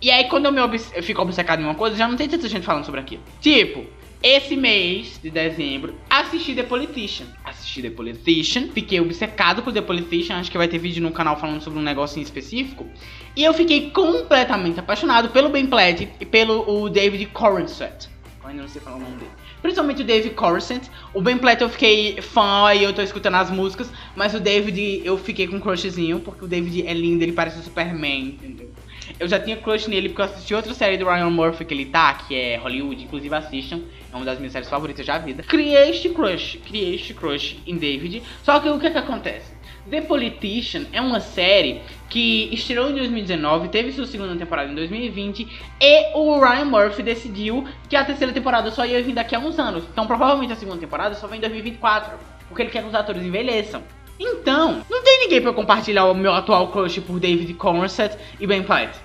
E 0.00 0.10
aí, 0.10 0.24
quando 0.24 0.46
eu, 0.46 0.52
me 0.52 0.60
obce 0.62 0.90
eu 0.96 1.02
fico 1.02 1.20
obcecado 1.20 1.60
em 1.60 1.64
uma 1.66 1.74
coisa, 1.74 1.94
já 1.94 2.08
não 2.08 2.16
tem 2.16 2.26
tanta 2.26 2.48
gente 2.48 2.64
falando 2.64 2.86
sobre 2.86 2.98
aquilo. 2.98 3.22
Tipo, 3.42 3.84
esse 4.22 4.56
mês 4.56 5.20
de 5.22 5.28
dezembro, 5.28 5.94
assisti 6.08 6.54
The 6.54 6.62
Politician. 6.62 7.26
Assisti 7.44 7.82
The 7.82 7.90
Politician, 7.90 8.68
fiquei 8.72 8.98
obcecado 9.00 9.62
por 9.62 9.70
The 9.70 9.82
Politician. 9.82 10.38
Acho 10.38 10.50
que 10.50 10.56
vai 10.56 10.66
ter 10.66 10.78
vídeo 10.78 11.02
no 11.02 11.12
canal 11.12 11.38
falando 11.38 11.60
sobre 11.60 11.78
um 11.78 11.82
negócio 11.82 12.18
em 12.18 12.22
específico. 12.22 12.88
E 13.36 13.44
eu 13.44 13.52
fiquei 13.52 13.90
completamente 13.90 14.80
apaixonado 14.80 15.28
pelo 15.28 15.50
Ben 15.50 15.66
Platt 15.66 16.08
e 16.18 16.24
pelo 16.24 16.64
o 16.66 16.88
David 16.88 17.26
Corenswet. 17.26 18.08
Eu 18.42 18.48
ainda 18.48 18.62
não 18.62 18.68
sei 18.70 18.80
falar 18.80 18.96
o 18.96 19.00
nome 19.00 19.16
dele. 19.16 19.39
Principalmente 19.62 20.02
o 20.02 20.04
David 20.04 20.34
Coruscant. 20.34 20.82
O 21.12 21.20
Ben 21.20 21.38
Platt 21.38 21.60
eu 21.60 21.68
fiquei 21.68 22.20
fã 22.20 22.72
e 22.74 22.82
eu 22.82 22.92
tô 22.92 23.02
escutando 23.02 23.34
as 23.36 23.50
músicas. 23.50 23.90
Mas 24.16 24.34
o 24.34 24.40
David 24.40 25.02
eu 25.04 25.16
fiquei 25.18 25.46
com 25.46 25.56
um 25.56 25.60
crushzinho, 25.60 26.20
porque 26.20 26.44
o 26.44 26.48
David 26.48 26.86
é 26.86 26.94
lindo, 26.94 27.22
ele 27.22 27.32
parece 27.32 27.58
o 27.58 27.62
Superman, 27.62 28.38
entendeu? 28.40 28.70
Eu 29.18 29.28
já 29.28 29.40
tinha 29.40 29.56
crush 29.56 29.88
nele 29.88 30.08
porque 30.08 30.22
eu 30.22 30.26
assisti 30.26 30.54
outra 30.54 30.72
série 30.72 30.96
do 30.96 31.04
Ryan 31.04 31.30
Murphy 31.30 31.64
que 31.64 31.74
ele 31.74 31.86
tá, 31.86 32.14
que 32.14 32.34
é 32.34 32.56
Hollywood, 32.56 33.02
inclusive 33.02 33.34
assistam. 33.34 33.80
É 34.12 34.16
uma 34.16 34.24
das 34.24 34.38
minhas 34.38 34.52
séries 34.52 34.68
favoritas 34.68 35.04
da 35.06 35.18
vida. 35.18 35.42
Criei 35.42 35.90
este 35.90 36.08
crush, 36.10 36.58
criei 36.64 36.94
este 36.94 37.14
crush 37.14 37.58
em 37.66 37.76
David. 37.76 38.22
Só 38.42 38.58
que 38.60 38.68
o 38.68 38.78
que 38.78 38.86
é 38.86 38.90
que 38.90 38.98
acontece? 38.98 39.59
The 39.88 40.02
Politician 40.02 40.86
é 40.92 41.00
uma 41.00 41.20
série 41.20 41.80
que 42.08 42.48
estreou 42.52 42.90
em 42.90 42.94
2019, 42.94 43.68
teve 43.68 43.92
sua 43.92 44.06
segunda 44.06 44.34
temporada 44.36 44.70
em 44.70 44.74
2020 44.74 45.48
e 45.80 46.16
o 46.16 46.38
Ryan 46.40 46.64
Murphy 46.64 47.02
decidiu 47.02 47.66
que 47.88 47.96
a 47.96 48.04
terceira 48.04 48.32
temporada 48.32 48.70
só 48.70 48.84
ia 48.84 49.02
vir 49.02 49.14
daqui 49.14 49.34
a 49.34 49.38
uns 49.38 49.58
anos. 49.58 49.84
Então 49.90 50.06
provavelmente 50.06 50.52
a 50.52 50.56
segunda 50.56 50.78
temporada 50.78 51.14
só 51.14 51.26
vem 51.26 51.38
em 51.38 51.40
2024, 51.40 52.18
porque 52.48 52.62
ele 52.62 52.70
quer 52.70 52.82
que 52.82 52.88
os 52.88 52.94
atores 52.94 53.22
envelheçam. 53.22 53.82
Então, 54.18 54.84
não 54.90 55.02
tem 55.02 55.20
ninguém 55.20 55.40
para 55.40 55.52
compartilhar 55.52 56.04
o 56.04 56.14
meu 56.14 56.32
atual 56.34 56.68
crush 56.68 57.00
por 57.00 57.18
David 57.18 57.54
Conrad 57.54 57.90
e 58.38 58.46
Ben 58.46 58.62
Platt. 58.62 58.98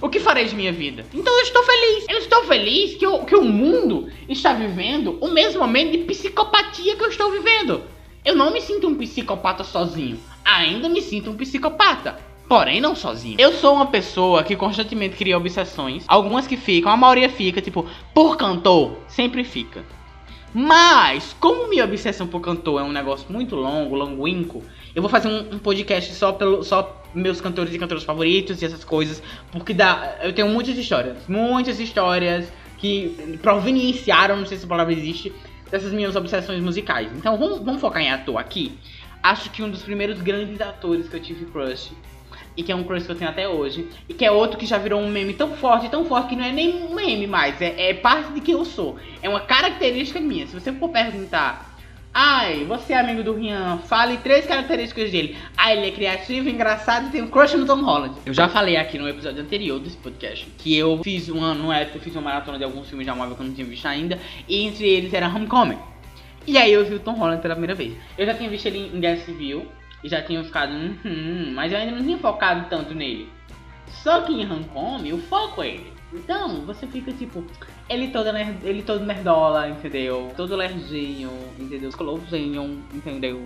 O 0.00 0.08
que 0.08 0.20
farei 0.20 0.44
de 0.44 0.54
minha 0.54 0.72
vida? 0.72 1.04
Então 1.12 1.34
eu 1.34 1.42
estou 1.42 1.62
feliz. 1.64 2.04
Eu 2.08 2.18
estou 2.18 2.44
feliz 2.44 2.94
que, 2.94 3.24
que 3.26 3.34
o 3.34 3.42
mundo 3.42 4.08
está 4.28 4.52
vivendo 4.52 5.18
o 5.20 5.28
mesmo 5.28 5.60
momento 5.60 5.92
de 5.92 5.98
psicopatia 5.98 6.96
que 6.96 7.02
eu 7.02 7.08
estou 7.08 7.32
vivendo. 7.32 7.82
Eu 8.28 8.36
não 8.36 8.52
me 8.52 8.60
sinto 8.60 8.86
um 8.86 8.94
psicopata 8.94 9.64
sozinho. 9.64 10.20
Ainda 10.44 10.86
me 10.86 11.00
sinto 11.00 11.30
um 11.30 11.34
psicopata. 11.34 12.18
Porém, 12.46 12.78
não 12.78 12.94
sozinho. 12.94 13.40
Eu 13.40 13.54
sou 13.54 13.74
uma 13.74 13.86
pessoa 13.86 14.44
que 14.44 14.54
constantemente 14.54 15.16
cria 15.16 15.34
obsessões. 15.34 16.04
Algumas 16.06 16.46
que 16.46 16.54
ficam, 16.54 16.92
a 16.92 16.96
maioria 16.96 17.30
fica, 17.30 17.62
tipo, 17.62 17.86
por 18.12 18.36
cantor, 18.36 18.98
sempre 19.08 19.42
fica. 19.44 19.82
Mas, 20.52 21.34
como 21.40 21.70
minha 21.70 21.84
obsessão 21.84 22.26
por 22.26 22.40
cantor 22.40 22.82
é 22.82 22.84
um 22.84 22.92
negócio 22.92 23.32
muito 23.32 23.56
longo, 23.56 23.96
longuinco, 23.96 24.62
eu 24.94 25.00
vou 25.00 25.10
fazer 25.10 25.28
um, 25.28 25.54
um, 25.54 25.58
podcast 25.58 26.12
só 26.12 26.30
pelo 26.30 26.62
só 26.62 27.02
meus 27.14 27.40
cantores 27.40 27.72
e 27.72 27.78
cantoras 27.78 28.04
favoritos 28.04 28.60
e 28.60 28.66
essas 28.66 28.84
coisas, 28.84 29.22
porque 29.50 29.72
dá, 29.72 30.18
eu 30.22 30.34
tenho 30.34 30.48
muitas 30.48 30.76
histórias, 30.76 31.16
muitas 31.26 31.80
histórias 31.80 32.52
que 32.76 33.38
providenciaram, 33.40 34.36
não 34.36 34.46
sei 34.46 34.58
se 34.58 34.64
a 34.66 34.68
palavra 34.68 34.92
existe, 34.92 35.32
dessas 35.70 35.92
minhas 35.92 36.16
obsessões 36.16 36.60
musicais. 36.60 37.10
Então, 37.16 37.36
vamos, 37.38 37.58
vamos 37.60 37.80
focar 37.80 38.02
em 38.02 38.10
ator 38.10 38.38
aqui. 38.38 38.78
Acho 39.22 39.50
que 39.50 39.62
um 39.62 39.70
dos 39.70 39.82
primeiros 39.82 40.20
grandes 40.20 40.60
atores 40.60 41.08
que 41.08 41.16
eu 41.16 41.20
tive 41.20 41.44
crush 41.46 41.92
e 42.58 42.62
que 42.62 42.72
é 42.72 42.74
um 42.74 42.82
crush 42.82 43.06
que 43.06 43.12
eu 43.12 43.16
tenho 43.16 43.30
até 43.30 43.48
hoje, 43.48 43.88
e 44.08 44.14
que 44.14 44.24
é 44.24 44.32
outro 44.32 44.58
que 44.58 44.66
já 44.66 44.78
virou 44.78 45.00
um 45.00 45.08
meme 45.08 45.32
tão 45.32 45.52
forte, 45.54 45.88
tão 45.88 46.04
forte, 46.04 46.30
que 46.30 46.36
não 46.36 46.44
é 46.44 46.50
nem 46.50 46.74
um 46.74 46.92
meme 46.92 47.24
mais, 47.24 47.60
é, 47.62 47.90
é 47.90 47.94
parte 47.94 48.32
de 48.32 48.40
quem 48.40 48.52
eu 48.52 48.64
sou. 48.64 48.98
É 49.22 49.28
uma 49.28 49.38
característica 49.38 50.20
minha. 50.20 50.44
Se 50.44 50.58
você 50.58 50.72
for 50.72 50.88
perguntar, 50.88 51.67
ai, 52.12 52.64
você 52.64 52.92
é 52.92 53.00
amigo 53.00 53.22
do 53.22 53.34
Rian, 53.34 53.78
fale 53.78 54.18
três 54.18 54.46
características 54.46 55.10
dele. 55.10 55.36
Ah, 55.56 55.72
ele 55.72 55.88
é 55.88 55.90
criativo, 55.90 56.48
engraçado 56.48 57.08
e 57.08 57.10
tem 57.10 57.22
um 57.22 57.28
crush 57.28 57.54
no 57.54 57.66
Tom 57.66 57.82
Holland. 57.82 58.16
Eu 58.24 58.34
já 58.34 58.48
falei 58.48 58.76
aqui 58.76 58.98
no 58.98 59.08
episódio 59.08 59.42
anterior 59.42 59.78
desse 59.78 59.96
podcast 59.96 60.46
que 60.58 60.76
eu 60.76 61.00
fiz 61.02 61.28
uma, 61.28 61.54
no 61.54 61.72
época, 61.72 61.98
eu 61.98 62.02
fiz 62.02 62.14
uma 62.14 62.22
maratona 62.22 62.58
de 62.58 62.64
alguns 62.64 62.88
filmes 62.88 63.06
da 63.06 63.14
Marvel 63.14 63.36
que 63.36 63.42
eu 63.42 63.46
não 63.46 63.54
tinha 63.54 63.66
visto 63.66 63.86
ainda, 63.86 64.18
e 64.48 64.62
entre 64.64 64.88
eles 64.88 65.12
era 65.12 65.28
Homecoming. 65.28 65.78
E 66.46 66.56
aí 66.56 66.72
eu 66.72 66.84
vi 66.84 66.94
o 66.94 67.00
Tom 67.00 67.12
Holland 67.12 67.42
pela 67.42 67.54
primeira 67.54 67.74
vez. 67.74 67.94
Eu 68.16 68.26
já 68.26 68.34
tinha 68.34 68.48
visto 68.48 68.66
ele 68.66 68.90
em 68.94 69.00
Guerra 69.00 69.20
Civil, 69.24 69.66
e 70.02 70.08
já 70.08 70.22
tinham 70.22 70.44
ficado, 70.44 70.72
hum, 70.72 71.52
mas 71.54 71.72
eu 71.72 71.78
ainda 71.78 71.96
não 71.96 72.04
tinha 72.04 72.18
focado 72.18 72.68
tanto 72.68 72.94
nele. 72.94 73.28
Só 73.88 74.20
que 74.22 74.32
em 74.32 74.50
Homecoming, 74.50 75.12
o 75.12 75.18
foco 75.18 75.62
é 75.62 75.68
ele. 75.68 75.92
Então, 76.12 76.64
você 76.64 76.86
fica 76.86 77.12
tipo, 77.12 77.44
ele 77.88 78.08
todo, 78.08 78.32
nerd, 78.32 78.58
ele 78.64 78.82
todo 78.82 79.04
nerdola, 79.04 79.68
entendeu? 79.68 80.32
Todo 80.36 80.56
lerdinho, 80.56 81.30
entendeu? 81.58 81.90
Colozinho, 81.92 82.82
entendeu? 82.94 83.42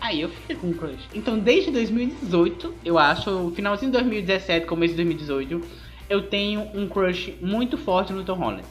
Aí 0.00 0.20
eu 0.20 0.28
fiquei 0.28 0.56
com 0.56 0.68
um 0.68 0.72
crush. 0.72 1.08
Então, 1.14 1.38
desde 1.38 1.70
2018, 1.70 2.74
eu 2.84 2.98
acho, 2.98 3.52
finalzinho 3.54 3.90
de 3.90 3.98
2017, 3.98 4.66
começo 4.66 4.94
de 4.94 5.04
2018, 5.04 5.60
eu 6.10 6.22
tenho 6.22 6.68
um 6.74 6.88
crush 6.88 7.34
muito 7.40 7.78
forte 7.78 8.12
no 8.12 8.24
Tom 8.24 8.34
Holland 8.34 8.64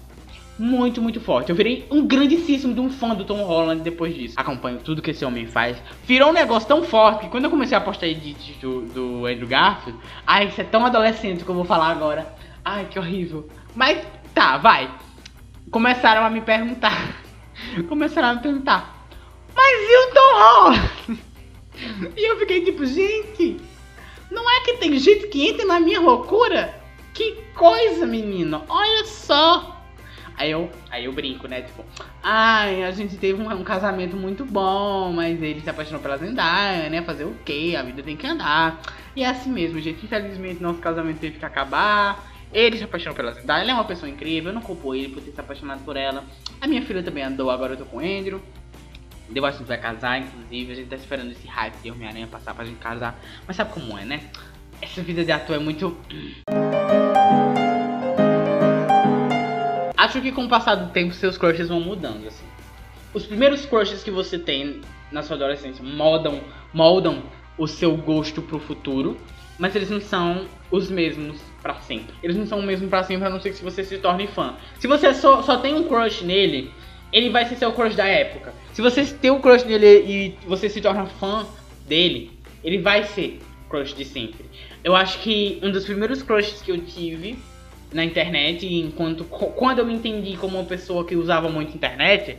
muito, 0.58 1.02
muito 1.02 1.20
forte. 1.20 1.50
Eu 1.50 1.56
virei 1.56 1.86
um 1.90 2.06
grandíssimo 2.06 2.74
de 2.74 2.80
um 2.80 2.90
fã 2.90 3.16
do 3.16 3.24
Tom 3.24 3.44
Holland 3.44 3.82
depois 3.82 4.14
disso. 4.14 4.36
Acompanho 4.38 4.80
tudo 4.80 5.02
que 5.02 5.12
esse 5.12 5.26
homem 5.26 5.46
faz. 5.46 5.82
Virou 6.06 6.30
um 6.30 6.34
negócio 6.34 6.68
tão 6.68 6.84
forte 6.84 7.22
que 7.22 7.30
quando 7.30 7.46
eu 7.46 7.50
comecei 7.50 7.76
a 7.76 7.82
postar 7.82 8.08
edits 8.08 8.56
do, 8.58 8.82
do 8.82 9.26
Andrew 9.26 9.48
Garfield, 9.48 10.00
ai, 10.26 10.48
isso 10.48 10.62
é 10.62 10.64
tão 10.64 10.86
adolescente 10.86 11.44
que 11.44 11.50
eu 11.50 11.56
vou 11.56 11.66
falar 11.66 11.88
agora. 11.88 12.34
Ai, 12.64 12.86
que 12.86 13.00
horrível. 13.00 13.48
Mas 13.76 14.00
tá, 14.34 14.58
vai. 14.58 14.90
Começaram 15.72 16.26
a 16.26 16.30
me 16.30 16.42
perguntar. 16.42 17.16
Começaram 17.88 18.30
a 18.30 18.34
me 18.36 18.42
perguntar. 18.42 19.08
Mas 19.56 19.80
e 19.80 19.98
o 19.98 20.14
Tom 20.14 20.40
Holland? 20.40 21.24
E 22.16 22.30
eu 22.30 22.38
fiquei 22.38 22.64
tipo, 22.64 22.86
gente, 22.86 23.60
não 24.32 24.50
é 24.50 24.62
que 24.62 24.78
tem 24.78 24.98
gente 25.00 25.28
que 25.28 25.50
entra 25.50 25.66
na 25.66 25.80
minha 25.80 26.00
loucura? 26.00 26.80
Que 27.14 27.44
coisa, 27.56 28.06
menino. 28.06 28.64
Olha 28.70 29.06
só. 29.06 29.82
Aí 30.36 30.50
eu, 30.50 30.72
aí 30.90 31.06
eu 31.06 31.14
brinco, 31.14 31.48
né? 31.48 31.62
Tipo, 31.62 31.86
ai, 32.22 32.84
a 32.84 32.92
gente 32.92 33.18
teve 33.18 33.42
um, 33.42 33.52
um, 33.52 33.64
casamento 33.64 34.16
muito 34.16 34.44
bom, 34.44 35.12
mas 35.14 35.42
ele 35.42 35.62
se 35.62 35.70
apaixonou 35.70 36.02
pela 36.02 36.18
Zendaya, 36.18 36.90
né? 36.90 37.02
Fazer 37.02 37.26
o 37.26 37.36
quê? 37.46 37.76
A 37.78 37.84
vida 37.84 38.02
tem 38.02 38.18
que 38.18 38.26
andar. 38.26 38.82
E 39.16 39.24
é 39.24 39.28
assim 39.28 39.52
mesmo, 39.52 39.80
gente. 39.80 40.04
Infelizmente, 40.06 40.62
nosso 40.62 40.80
casamento 40.80 41.20
teve 41.20 41.38
que 41.38 41.46
acabar. 41.46 42.33
Ele 42.54 42.78
se 42.78 42.84
apaixonou 42.84 43.16
pela 43.16 43.32
Zendaya, 43.32 43.64
ele 43.64 43.72
é 43.72 43.74
uma 43.74 43.84
pessoa 43.84 44.08
incrível, 44.08 44.52
eu 44.52 44.56
não 44.56 44.62
culpo 44.62 44.94
ele 44.94 45.10
por 45.10 45.24
ter 45.24 45.32
se 45.32 45.40
apaixonado 45.40 45.84
por 45.84 45.98
ela. 45.98 46.24
A 46.62 46.68
minha 46.68 46.84
filha 46.84 47.02
também 47.02 47.24
andou, 47.24 47.50
agora 47.50 47.74
eu 47.74 47.78
tô 47.78 47.86
com 47.86 47.98
o 47.98 48.00
Andrew. 48.00 48.40
Deu 49.28 49.44
a 49.44 49.52
gente 49.52 49.64
vai 49.64 49.80
casar, 49.80 50.20
inclusive, 50.20 50.72
a 50.72 50.76
gente 50.76 50.90
tá 50.90 50.96
esperando 50.96 51.32
esse 51.32 51.48
hype 51.48 51.74
de 51.82 51.90
Homem-Aranha 51.90 52.28
passar 52.28 52.54
pra 52.54 52.64
gente 52.64 52.78
casar. 52.78 53.20
Mas 53.48 53.56
sabe 53.56 53.74
como 53.74 53.98
é, 53.98 54.06
né? 54.06 54.30
Essa 54.80 55.02
vida 55.02 55.26
de 55.26 55.32
ator 55.32 55.56
é 55.56 55.60
muito. 55.60 55.98
Acho 59.98 60.22
que 60.22 60.32
com 60.32 60.46
o 60.46 60.50
passar 60.50 60.76
do 60.76 60.92
tempo 60.92 61.12
seus 61.14 61.38
crushes 61.38 61.70
vão 61.70 61.80
mudando, 61.80 62.28
assim. 62.28 62.46
Os 63.16 63.26
primeiros 63.26 63.66
crushes 63.66 64.04
que 64.04 64.12
você 64.12 64.38
tem 64.38 64.82
na 65.12 65.24
sua 65.24 65.38
adolescência 65.38 65.84
moldam, 65.84 66.40
moldam 66.72 67.24
o 67.58 67.68
seu 67.68 67.98
gosto 67.98 68.44
pro 68.44 68.60
futuro, 68.60 69.18
mas 69.58 69.76
eles 69.76 69.90
não 69.90 70.02
são 70.02 70.46
os 70.70 70.92
mesmos 70.92 71.42
para 71.64 71.76
sempre. 71.76 72.14
Eles 72.22 72.36
não 72.36 72.46
são 72.46 72.60
o 72.60 72.64
mesmo 72.64 72.90
para 72.90 73.04
sempre, 73.04 73.26
a 73.26 73.30
não 73.30 73.40
ser 73.40 73.54
que 73.54 73.64
você 73.64 73.84
se 73.84 73.98
torne 73.98 74.28
fã. 74.28 74.56
Se 74.78 74.86
você 74.86 75.14
só, 75.14 75.42
só 75.42 75.58
tem 75.58 75.74
um 75.74 75.84
crush 75.84 76.22
nele, 76.24 76.70
ele 77.12 77.30
vai 77.30 77.46
ser 77.46 77.56
seu 77.56 77.72
crush 77.72 77.96
da 77.96 78.06
época. 78.06 78.54
Se 78.74 78.82
você 78.82 79.06
tem 79.06 79.32
um 79.32 79.40
crush 79.40 79.64
nele 79.64 79.88
e 79.88 80.38
você 80.46 80.68
se 80.68 80.82
torna 80.82 81.06
fã 81.06 81.48
dele, 81.88 82.32
ele 82.64 82.80
vai 82.80 83.06
ser 83.06 83.40
crush 83.70 83.96
de 83.96 84.04
sempre. 84.04 84.46
Eu 84.84 84.96
acho 84.96 85.20
que 85.20 85.60
um 85.64 85.72
dos 85.72 85.86
primeiros 85.86 86.22
crushes 86.22 86.62
que 86.62 86.72
eu 86.72 86.78
tive 86.82 87.40
na 87.94 88.04
internet, 88.04 88.66
enquanto 88.66 89.24
quando 89.24 89.80
eu 89.80 89.86
me 89.86 89.94
entendi 89.94 90.36
como 90.36 90.58
uma 90.58 90.66
pessoa 90.66 91.06
que 91.06 91.16
usava 91.16 91.48
muito 91.48 91.74
internet, 91.74 92.38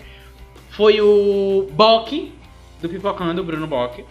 foi 0.70 1.00
o 1.00 1.68
Bock 1.72 2.32
do 2.82 2.88
Pipocando, 2.88 3.42
Bruno 3.42 3.66
Bock. 3.66 4.04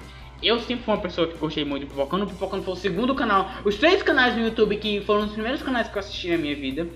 Eu 0.44 0.60
sempre 0.60 0.84
fui 0.84 0.94
uma 0.94 1.00
pessoa 1.00 1.26
que 1.26 1.38
gostei 1.38 1.64
muito 1.64 1.86
do 1.86 1.90
Pipocando. 1.90 2.26
O 2.26 2.28
Pipocando 2.28 2.64
foi 2.64 2.74
o 2.74 2.78
segundo 2.78 3.16
canal, 3.16 3.50
os 3.64 3.76
três 3.76 4.04
canais 4.04 4.36
no 4.36 4.44
YouTube 4.44 4.76
que 4.78 5.02
foram 5.02 5.26
os 5.26 5.32
primeiros 5.32 5.62
canais 5.62 5.88
que 5.88 5.96
eu 5.96 6.00
assisti 6.02 6.30
na 6.30 6.38
minha 6.38 6.56
vida. 6.56 6.88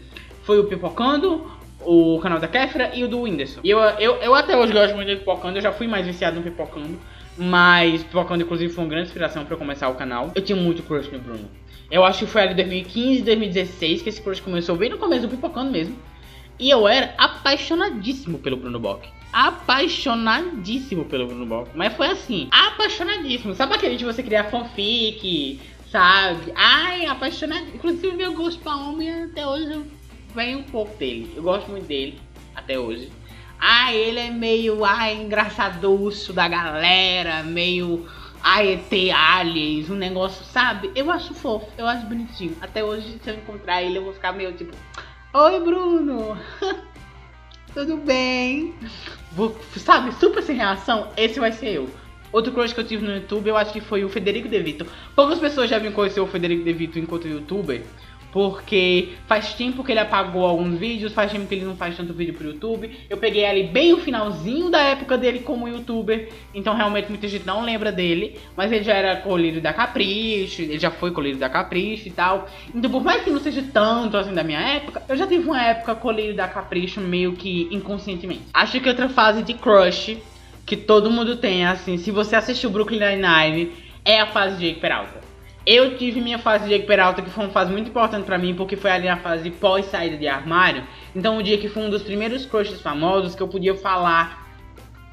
Foi 0.43 0.59
o 0.59 0.65
Pipocando, 0.65 1.49
o 1.81 2.19
canal 2.19 2.39
da 2.39 2.47
Kefra 2.47 2.91
e 2.93 3.03
o 3.03 3.07
do 3.07 3.21
Whindersson. 3.21 3.61
E 3.63 3.69
eu, 3.69 3.79
eu, 3.79 4.15
eu 4.15 4.35
até 4.35 4.57
hoje 4.57 4.73
gosto 4.73 4.95
muito 4.95 5.09
do 5.09 5.19
Pipocando, 5.19 5.57
eu 5.57 5.61
já 5.61 5.71
fui 5.71 5.87
mais 5.87 6.05
viciado 6.05 6.35
no 6.35 6.43
Pipocando. 6.43 6.99
Mas 7.37 8.03
Pipocando, 8.03 8.43
inclusive, 8.43 8.73
foi 8.73 8.83
uma 8.83 8.89
grande 8.89 9.07
inspiração 9.07 9.45
para 9.45 9.55
começar 9.55 9.87
o 9.89 9.95
canal. 9.95 10.31
Eu 10.35 10.41
tinha 10.41 10.55
muito 10.55 10.83
crush 10.83 11.09
no 11.11 11.19
Bruno. 11.19 11.49
Eu 11.89 12.03
acho 12.03 12.19
que 12.19 12.25
foi 12.25 12.41
ali 12.41 12.53
2015, 12.55 13.21
2016 13.21 14.01
que 14.01 14.09
esse 14.09 14.21
crush 14.21 14.41
começou, 14.41 14.75
bem 14.75 14.89
no 14.89 14.97
começo 14.97 15.21
do 15.21 15.29
Pipocando 15.29 15.71
mesmo. 15.71 15.95
E 16.59 16.69
eu 16.69 16.87
era 16.87 17.13
apaixonadíssimo 17.17 18.39
pelo 18.39 18.57
Bruno 18.57 18.79
Bock. 18.79 19.07
Apaixonadíssimo 19.31 21.05
pelo 21.05 21.27
Bruno 21.27 21.45
Bock. 21.45 21.71
Mas 21.75 21.93
foi 21.93 22.07
assim, 22.07 22.47
apaixonadíssimo. 22.51 23.53
Sabe 23.53 23.75
aquele 23.75 23.97
de 23.97 24.05
você 24.05 24.23
criar 24.23 24.45
fanfic, 24.45 25.59
sabe? 25.91 26.51
Ai, 26.55 27.05
apaixonadíssimo. 27.05 27.75
Inclusive, 27.75 28.15
meu 28.15 28.33
gosto 28.33 28.59
pra 28.61 28.75
homem 28.75 29.25
até 29.25 29.45
hoje 29.45 29.83
vem 30.33 30.55
um 30.55 30.63
pouco 30.63 30.95
dele. 30.97 31.33
Eu 31.35 31.43
gosto 31.43 31.69
muito 31.69 31.87
dele, 31.87 32.19
até 32.55 32.77
hoje. 32.77 33.11
Ah, 33.59 33.93
ele 33.93 34.19
é 34.19 34.29
meio, 34.29 34.85
ai, 34.85 35.15
engraçaduço 35.15 36.31
da 36.31 36.47
galera, 36.47 37.41
meio 37.41 38.07
AET 38.43 39.11
Aliens, 39.11 39.89
um 39.89 39.95
negócio, 39.95 40.45
sabe? 40.45 40.91
Eu 40.95 41.09
acho 41.09 41.33
fofo, 41.33 41.67
eu 41.77 41.87
acho 41.87 42.05
bonitinho. 42.05 42.55
Até 42.61 42.83
hoje, 42.83 43.19
se 43.23 43.29
eu 43.29 43.35
encontrar 43.35 43.81
ele, 43.81 43.97
eu 43.97 44.03
vou 44.03 44.13
ficar 44.13 44.31
meio 44.31 44.53
tipo: 44.53 44.75
Oi, 45.33 45.59
Bruno! 45.59 46.37
Tudo 47.77 47.95
bem? 47.95 48.73
Vou, 49.33 49.55
sabe, 49.75 50.11
super 50.15 50.41
sem 50.41 50.55
reação? 50.55 51.11
Esse 51.15 51.39
vai 51.39 51.51
ser 51.51 51.75
eu. 51.75 51.87
Outro 52.31 52.51
crush 52.51 52.73
que 52.73 52.79
eu 52.79 52.83
tive 52.83 53.05
no 53.05 53.13
YouTube, 53.13 53.47
eu 53.47 53.55
acho 53.55 53.71
que 53.71 53.79
foi 53.79 54.03
o 54.03 54.09
Federico 54.09 54.49
De 54.49 54.59
Vito. 54.59 54.87
Poucas 55.15 55.37
pessoas 55.37 55.69
já 55.69 55.77
viram 55.77 55.93
conhecer 55.93 56.19
o 56.19 56.25
Federico 56.25 56.63
De 56.63 56.73
Vito 56.73 56.97
enquanto 56.97 57.27
youtuber, 57.27 57.83
porque 58.31 59.09
faz 59.27 59.53
tempo 59.53 59.83
que 59.83 59.91
ele 59.91 59.99
apagou 59.99 60.45
alguns 60.45 60.77
vídeos, 60.77 61.13
faz 61.13 61.31
tempo 61.31 61.47
que 61.47 61.55
ele 61.55 61.65
não 61.65 61.75
faz 61.75 61.95
tanto 61.95 62.13
vídeo 62.13 62.33
pro 62.33 62.47
YouTube. 62.47 62.91
Eu 63.09 63.17
peguei 63.17 63.45
ali 63.45 63.63
bem 63.63 63.93
o 63.93 63.97
finalzinho 63.97 64.69
da 64.69 64.81
época 64.81 65.17
dele 65.17 65.39
como 65.39 65.67
youtuber, 65.67 66.29
então 66.53 66.75
realmente 66.75 67.09
muita 67.09 67.27
gente 67.27 67.45
não 67.45 67.63
lembra 67.63 67.91
dele, 67.91 68.39
mas 68.55 68.71
ele 68.71 68.83
já 68.83 68.93
era 68.93 69.15
colírio 69.17 69.61
da 69.61 69.73
Capricho, 69.73 70.61
ele 70.61 70.79
já 70.79 70.91
foi 70.91 71.11
colírio 71.11 71.39
da 71.39 71.49
Capricho 71.49 72.07
e 72.07 72.11
tal. 72.11 72.47
Então, 72.73 72.89
por 72.89 73.03
mais 73.03 73.23
que 73.23 73.29
não 73.29 73.39
seja 73.39 73.63
tanto 73.73 74.17
assim 74.17 74.33
da 74.33 74.43
minha 74.43 74.59
época, 74.59 75.01
eu 75.07 75.15
já 75.15 75.25
tive 75.25 75.43
uma 75.45 75.63
época 75.63 75.95
colírio 75.95 76.35
da 76.35 76.47
Capricho 76.47 77.01
meio 77.01 77.33
que 77.33 77.67
inconscientemente. 77.71 78.43
Acho 78.53 78.79
que 78.79 78.89
outra 78.89 79.09
fase 79.09 79.41
de 79.43 79.53
crush 79.53 80.17
que 80.65 80.75
todo 80.75 81.09
mundo 81.09 81.37
tem, 81.37 81.65
assim, 81.65 81.97
se 81.97 82.11
você 82.11 82.35
assistiu 82.35 82.69
Brooklyn 82.69 82.99
Nine-Nine, 82.99 83.71
é 84.03 84.19
a 84.19 84.27
fase 84.27 84.57
de 84.57 84.67
Jake 84.67 84.81
Peralta. 84.81 85.26
Eu 85.69 85.97
tive 85.97 86.21
minha 86.21 86.39
fase 86.39 86.63
de 86.63 86.69
Jake 86.69 86.87
Peralta, 86.87 87.21
que 87.21 87.29
foi 87.29 87.43
uma 87.43 87.51
fase 87.51 87.73
muito 87.73 87.89
importante 87.89 88.23
para 88.23 88.37
mim, 88.37 88.55
porque 88.55 88.77
foi 88.77 88.89
ali 88.89 89.05
na 89.05 89.17
fase 89.17 89.51
pós-saída 89.51 90.15
de 90.15 90.25
armário. 90.25 90.81
Então, 91.13 91.37
o 91.37 91.43
dia 91.43 91.57
que 91.57 91.67
foi 91.67 91.83
um 91.83 91.89
dos 91.89 92.03
primeiros 92.03 92.45
crushes 92.45 92.79
famosos 92.79 93.35
que 93.35 93.43
eu 93.43 93.49
podia 93.49 93.75
falar 93.75 94.47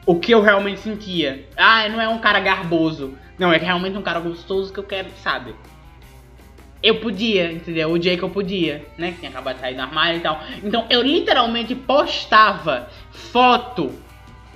o 0.06 0.14
que 0.20 0.30
eu 0.30 0.40
realmente 0.40 0.78
sentia. 0.78 1.44
Ah, 1.56 1.88
não 1.88 2.00
é 2.00 2.08
um 2.08 2.20
cara 2.20 2.38
garboso. 2.38 3.18
Não, 3.36 3.52
é 3.52 3.56
realmente 3.56 3.98
um 3.98 4.02
cara 4.02 4.20
gostoso 4.20 4.72
que 4.72 4.78
eu 4.78 4.84
quero, 4.84 5.08
sabe? 5.24 5.56
Eu 6.80 7.00
podia, 7.00 7.50
entendeu? 7.50 7.90
O 7.90 7.98
Jake 7.98 8.22
eu 8.22 8.30
podia, 8.30 8.86
né? 8.96 9.10
Que 9.10 9.18
tinha 9.18 9.32
acabado 9.32 9.56
de 9.56 9.60
sair 9.60 9.74
do 9.74 9.82
armário 9.82 10.18
e 10.18 10.22
tal. 10.22 10.40
Então, 10.62 10.86
eu 10.88 11.02
literalmente 11.02 11.74
postava 11.74 12.88
foto, 13.10 13.90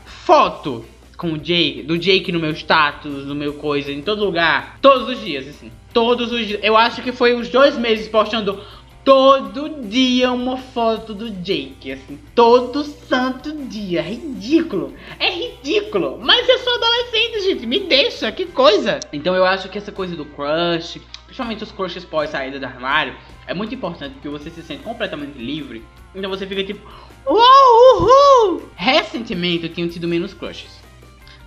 foto 0.05 0.85
com 1.17 1.33
o 1.33 1.38
Jake, 1.38 1.83
do 1.83 1.99
Jake 1.99 2.31
no 2.31 2.38
meu 2.38 2.52
status, 2.52 3.26
no 3.26 3.35
meu 3.35 3.55
coisa, 3.55 3.90
em 3.90 4.00
todo 4.00 4.25
lugar, 4.25 4.78
todos 4.81 5.09
os 5.09 5.21
dias, 5.21 5.49
assim. 5.49 5.73
Todos 5.99 6.31
os. 6.31 6.57
Eu 6.62 6.76
acho 6.76 7.02
que 7.02 7.11
foi 7.11 7.35
uns 7.35 7.49
dois 7.49 7.76
meses 7.76 8.07
postando 8.07 8.62
todo 9.05 9.88
dia 9.88 10.31
uma 10.31 10.57
foto 10.57 11.12
do 11.12 11.28
Jake, 11.28 11.90
assim, 11.90 12.21
todo 12.37 12.85
santo 12.85 13.52
dia. 13.67 14.00
Ridículo. 14.00 14.95
É 15.19 15.28
ridículo. 15.28 16.17
Mas 16.23 16.49
eu 16.49 16.59
sou 16.61 16.73
adolescente, 16.75 17.40
gente. 17.40 17.67
Me 17.67 17.81
deixa, 17.81 18.31
que 18.31 18.47
coisa. 18.47 19.00
Então 19.12 19.35
eu 19.35 19.45
acho 19.45 19.69
que 19.69 19.76
essa 19.76 19.90
coisa 19.90 20.14
do 20.14 20.25
crush, 20.25 21.00
principalmente 21.25 21.64
os 21.64 21.73
crushes 21.73 22.05
pós 22.05 22.31
saída 22.31 22.61
do 22.61 22.67
armário, 22.67 23.17
é 23.49 23.52
muito 23.52 23.75
importante 23.75 24.12
porque 24.12 24.28
você 24.28 24.50
se 24.50 24.62
sente 24.62 24.85
completamente 24.85 25.37
livre. 25.37 25.83
Então 26.14 26.31
você 26.31 26.47
fica 26.47 26.62
tipo, 26.62 26.88
uou, 27.26 28.02
uhul! 28.02 28.69
Recentemente 28.76 29.64
eu 29.64 29.73
tenho 29.73 29.88
tido 29.88 30.07
menos 30.07 30.33
crushes 30.33 30.78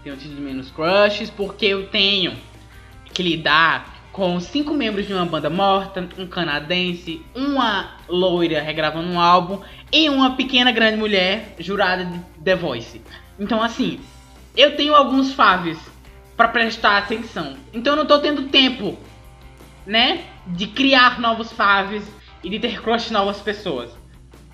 tenho 0.04 0.18
tido 0.18 0.42
menos 0.42 0.72
crushes, 0.72 1.30
porque 1.30 1.68
eu 1.68 1.88
tenho 1.88 2.34
que 3.14 3.22
lidar 3.22 4.01
com 4.12 4.40
cinco 4.40 4.74
membros 4.74 5.08
de 5.08 5.14
uma 5.14 5.26
banda 5.26 5.50
morta, 5.50 6.08
um 6.18 6.28
canadense, 6.28 7.22
uma 7.34 7.96
loira 8.08 8.62
regravando 8.62 9.10
um 9.10 9.20
álbum 9.20 9.60
e 9.92 10.10
uma 10.10 10.36
pequena 10.36 10.72
grande 10.72 10.98
mulher 10.98 11.56
jurada 11.60 12.06
de 12.06 12.20
The 12.44 12.56
Voice. 12.56 13.02
Então 13.40 13.62
assim, 13.64 14.00
eu 14.56 14.76
tenho 14.76 14.94
alguns 14.94 15.34
faves 15.34 15.78
para 16.36 16.50
prestar 16.50 16.98
atenção. 16.98 17.56
Então 17.74 17.94
eu 17.94 17.98
não 17.98 18.06
tô 18.06 18.20
tendo 18.20 18.50
tempo, 18.50 18.98
né, 19.86 20.26
de 20.48 20.68
criar 20.68 21.20
novos 21.20 21.52
faves 21.52 22.04
e 22.44 22.50
de 22.50 22.60
ter 22.60 22.82
crush 22.82 23.12
novas 23.12 23.40
pessoas. 23.40 23.92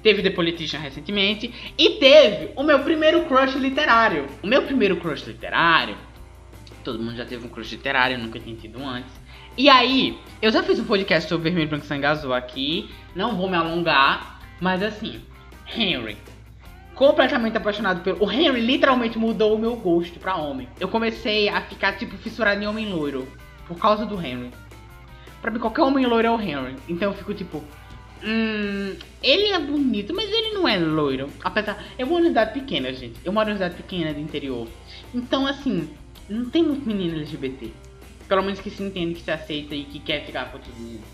Teve 0.04 0.22
The 0.22 0.30
Politician 0.30 0.80
recentemente. 0.80 1.74
E 1.78 1.92
teve 1.92 2.52
o 2.56 2.64
meu 2.64 2.80
primeiro 2.80 3.26
crush 3.26 3.56
literário. 3.56 4.28
O 4.44 4.48
meu 4.48 4.62
primeiro 4.64 4.98
crush 4.98 5.26
literário. 5.26 5.98
Todo 6.84 7.00
mundo 7.00 7.18
já 7.18 7.26
teve 7.26 7.46
um 7.46 7.50
crush 7.50 7.72
literário, 7.72 8.18
nunca 8.18 8.40
tinha 8.40 8.56
tido 8.56 8.84
antes. 8.84 9.12
E 9.58 9.70
aí, 9.70 10.20
eu 10.40 10.52
já 10.52 10.62
fiz 10.62 10.80
um 10.80 10.86
podcast 10.86 11.28
sobre 11.28 11.46
Vermelho 11.46 11.70
Branco 11.70 11.86
Sangue 11.88 12.06
Azul 12.06 12.32
aqui. 12.32 12.92
Não 13.16 13.36
vou 13.36 13.50
me 13.50 13.58
alongar. 13.58 14.40
Mas 14.62 14.84
assim, 14.84 15.20
Henry. 15.76 16.16
Completamente 16.94 17.58
apaixonado 17.58 18.02
pelo. 18.02 18.24
O 18.24 18.32
Henry 18.32 18.62
literalmente 18.62 19.18
mudou 19.18 19.56
o 19.56 19.60
meu 19.60 19.76
gosto 19.76 20.20
pra 20.20 20.36
homem. 20.36 20.70
Eu 20.80 20.88
comecei 20.88 21.50
a 21.50 21.60
ficar, 21.62 21.94
tipo, 21.94 22.16
fissurado 22.18 22.62
em 22.62 22.68
homem 22.68 22.88
loiro. 22.88 23.28
Por 23.68 23.80
causa 23.80 24.06
do 24.06 24.24
Henry. 24.24 24.52
Pra 25.42 25.50
mim, 25.50 25.58
qualquer 25.58 25.82
homem 25.82 26.06
loiro 26.06 26.28
é 26.28 26.32
o 26.32 26.40
Henry. 26.40 26.76
Então 26.88 27.10
eu 27.10 27.18
fico 27.18 27.34
tipo, 27.34 27.64
Hum, 28.24 28.96
ele 29.22 29.48
é 29.48 29.60
bonito, 29.60 30.14
mas 30.14 30.30
ele 30.32 30.54
não 30.54 30.68
é 30.68 30.78
loiro. 30.78 31.30
Apesar, 31.44 31.84
é 31.98 32.06
uma 32.06 32.18
unidade 32.18 32.54
pequena, 32.54 32.94
gente. 32.94 33.20
É 33.26 33.30
uma 33.30 33.42
unidade 33.44 33.74
pequena 33.76 34.13
do 34.13 34.20
interior. 34.20 34.67
Então, 35.13 35.48
assim, 35.48 35.89
não 36.30 36.48
tem 36.50 36.63
muito 36.63 36.88
menino 36.88 37.15
LGBT. 37.17 37.72
Pelo 38.28 38.42
menos 38.42 38.60
que 38.60 38.70
se 38.70 38.84
entende, 38.84 39.16
que 39.16 39.22
se 39.22 39.32
aceita 39.32 39.76
e 39.76 39.84
que 39.84 40.00
quer 40.00 40.26
ficar 40.26 40.46
com 40.46 40.58
outros 40.58 40.76
meninos. 40.78 41.06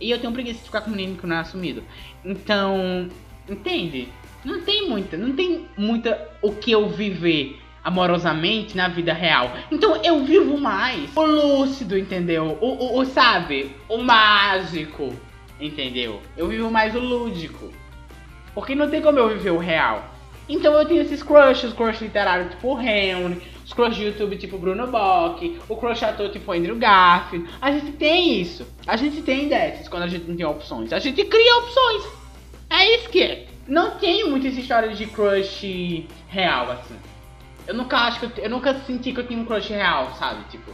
E 0.00 0.10
eu 0.10 0.18
tenho 0.18 0.32
preguiça 0.32 0.58
de 0.58 0.64
ficar 0.64 0.80
com 0.80 0.90
menino 0.90 1.16
que 1.16 1.26
não 1.26 1.36
é 1.36 1.40
assumido. 1.40 1.82
Então, 2.24 3.08
entende? 3.48 4.08
Não 4.44 4.62
tem 4.62 4.88
muita, 4.88 5.16
não 5.16 5.34
tem 5.34 5.66
muita 5.76 6.30
o 6.40 6.52
que 6.52 6.70
eu 6.70 6.88
viver 6.88 7.60
amorosamente 7.84 8.76
na 8.76 8.88
vida 8.88 9.12
real. 9.12 9.52
Então 9.70 9.96
eu 10.02 10.24
vivo 10.24 10.58
mais 10.58 11.14
o 11.16 11.24
lúcido, 11.24 11.96
entendeu? 11.98 12.58
O, 12.60 12.66
o, 12.66 13.00
o 13.00 13.04
sabe? 13.04 13.74
O 13.88 13.98
mágico 13.98 15.14
Entendeu? 15.60 16.22
Eu 16.36 16.48
vivo 16.48 16.70
mais 16.70 16.94
o 16.94 16.98
lúdico. 16.98 17.70
Porque 18.54 18.74
não 18.74 18.88
tem 18.88 19.02
como 19.02 19.18
eu 19.18 19.28
viver 19.28 19.50
o 19.50 19.58
real. 19.58 20.14
Então 20.48 20.72
eu 20.72 20.86
tenho 20.86 21.02
esses 21.02 21.22
crushes, 21.22 21.72
crush 21.74 22.00
literário 22.00 22.48
tipo 22.48 22.80
Henry, 22.80 23.40
os 23.70 23.74
crush 23.74 23.96
de 23.96 24.04
YouTube 24.04 24.36
tipo 24.36 24.58
Bruno 24.58 24.88
Bock, 24.88 25.60
o 25.68 25.76
crush 25.76 26.02
ator 26.02 26.28
tipo 26.28 26.50
Andrew 26.50 26.74
Garfield. 26.76 27.48
A 27.60 27.70
gente 27.70 27.92
tem 27.92 28.40
isso. 28.40 28.66
A 28.84 28.96
gente 28.96 29.22
tem 29.22 29.48
dessas 29.48 29.88
quando 29.88 30.02
a 30.02 30.08
gente 30.08 30.28
não 30.28 30.36
tem 30.36 30.44
opções. 30.44 30.92
A 30.92 30.98
gente 30.98 31.24
cria 31.24 31.56
opções. 31.58 32.04
É 32.68 32.96
isso 32.96 33.08
que 33.08 33.22
é. 33.22 33.46
Não 33.68 33.92
tenho 33.92 34.28
muitas 34.28 34.56
histórias 34.56 34.98
de 34.98 35.06
crush 35.06 36.04
real, 36.26 36.72
assim. 36.72 36.96
Eu 37.68 37.74
nunca 37.74 37.96
acho 37.98 38.18
que 38.18 38.40
eu, 38.40 38.44
eu 38.44 38.50
nunca 38.50 38.74
senti 38.80 39.12
que 39.12 39.20
eu 39.20 39.26
tinha 39.26 39.38
um 39.38 39.44
crush 39.44 39.70
real, 39.70 40.16
sabe? 40.18 40.42
Tipo, 40.50 40.72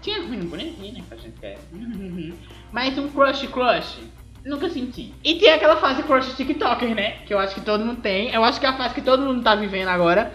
tinha 0.00 0.22
ruim 0.22 0.44
bonitinho, 0.44 0.94
né? 0.94 1.02
Que 1.08 1.14
a 1.14 1.16
gente 1.16 1.40
quer. 1.40 1.58
Mas 2.70 2.96
um 2.96 3.08
crush 3.08 3.48
crush, 3.48 3.98
nunca 4.44 4.68
senti. 4.70 5.12
E 5.24 5.34
tem 5.34 5.50
aquela 5.50 5.78
fase 5.78 6.04
crush 6.04 6.36
TikToker, 6.36 6.94
né? 6.94 7.22
Que 7.26 7.34
eu 7.34 7.40
acho 7.40 7.56
que 7.56 7.60
todo 7.60 7.84
mundo 7.84 8.00
tem. 8.00 8.32
Eu 8.32 8.44
acho 8.44 8.60
que 8.60 8.66
é 8.66 8.68
a 8.68 8.76
fase 8.76 8.94
que 8.94 9.02
todo 9.02 9.24
mundo 9.24 9.42
tá 9.42 9.56
vivendo 9.56 9.88
agora. 9.88 10.32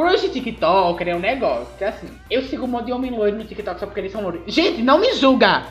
Crush 0.00 0.30
TikToker 0.32 1.08
é 1.08 1.14
um 1.14 1.18
negócio. 1.18 1.66
Que 1.76 1.84
é 1.84 1.88
assim, 1.88 2.08
eu 2.30 2.42
sigo 2.44 2.64
um 2.64 2.68
monte 2.68 2.86
de 2.86 2.92
homem 2.92 3.10
loiro 3.10 3.36
no 3.36 3.44
TikTok 3.44 3.78
só 3.78 3.84
porque 3.84 4.00
eles 4.00 4.12
são 4.12 4.22
loiros. 4.22 4.42
Gente, 4.46 4.80
não 4.80 4.98
me 4.98 5.12
julga! 5.12 5.66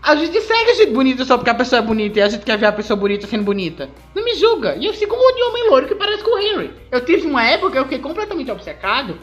A 0.00 0.14
gente 0.14 0.40
segue 0.40 0.70
a 0.70 0.74
gente 0.74 0.92
bonita 0.92 1.24
só 1.24 1.36
porque 1.36 1.50
a 1.50 1.54
pessoa 1.54 1.80
é 1.80 1.82
bonita 1.82 2.20
e 2.20 2.22
a 2.22 2.28
gente 2.28 2.44
quer 2.44 2.56
ver 2.56 2.66
a 2.66 2.72
pessoa 2.72 2.96
bonita 2.96 3.26
sendo 3.26 3.42
bonita. 3.42 3.90
Não 4.14 4.24
me 4.24 4.34
julga. 4.36 4.76
E 4.76 4.86
eu 4.86 4.94
sigo 4.94 5.16
um 5.16 5.18
monte 5.18 5.36
de 5.36 5.42
homem 5.42 5.68
loiro 5.68 5.88
que 5.88 5.96
parece 5.96 6.22
com 6.22 6.36
o 6.36 6.38
Henry. 6.38 6.72
Eu 6.92 7.04
tive 7.04 7.26
uma 7.26 7.44
época 7.44 7.72
que 7.72 7.78
eu 7.78 7.82
fiquei 7.84 7.98
completamente 7.98 8.50
obcecado 8.52 9.18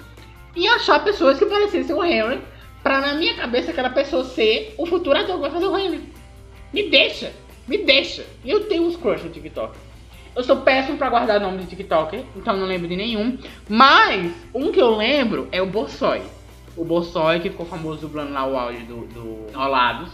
em 0.54 0.68
achar 0.68 1.04
pessoas 1.06 1.40
que 1.40 1.46
parecessem 1.46 1.96
o 1.96 2.04
Henry 2.04 2.42
pra 2.84 3.00
na 3.00 3.14
minha 3.14 3.36
cabeça 3.36 3.72
aquela 3.72 3.90
pessoa 3.90 4.26
ser 4.26 4.74
o 4.78 4.86
futuro 4.86 5.18
ator 5.18 5.36
que 5.36 5.42
vai 5.42 5.52
fazer 5.52 5.68
o 5.68 5.78
Henry. 5.78 6.02
Me 6.74 6.90
deixa, 6.90 7.32
me 7.66 7.78
deixa. 7.78 8.26
Eu 8.46 8.66
tenho 8.66 8.84
uns 8.84 8.98
crush 8.98 9.24
no 9.24 9.30
TikTok. 9.30 9.78
Eu 10.36 10.44
sou 10.44 10.58
péssimo 10.58 10.98
pra 10.98 11.10
guardar 11.10 11.40
nome 11.40 11.60
de 11.60 11.66
TikTok, 11.68 12.24
então 12.36 12.56
não 12.56 12.66
lembro 12.66 12.88
de 12.88 12.96
nenhum. 12.96 13.38
Mas 13.68 14.32
um 14.54 14.72
que 14.72 14.82
eu 14.82 14.96
lembro 14.96 15.48
é 15.52 15.62
o 15.62 15.66
Borsoi. 15.66 16.22
O 16.78 16.86
Borsoi 16.86 17.40
que 17.40 17.50
ficou 17.50 17.66
famoso 17.66 18.02
dublando 18.02 18.32
lá 18.32 18.48
o 18.48 18.58
áudio 18.58 18.86
do, 18.86 19.08
do 19.08 19.58
Rolados, 19.58 20.12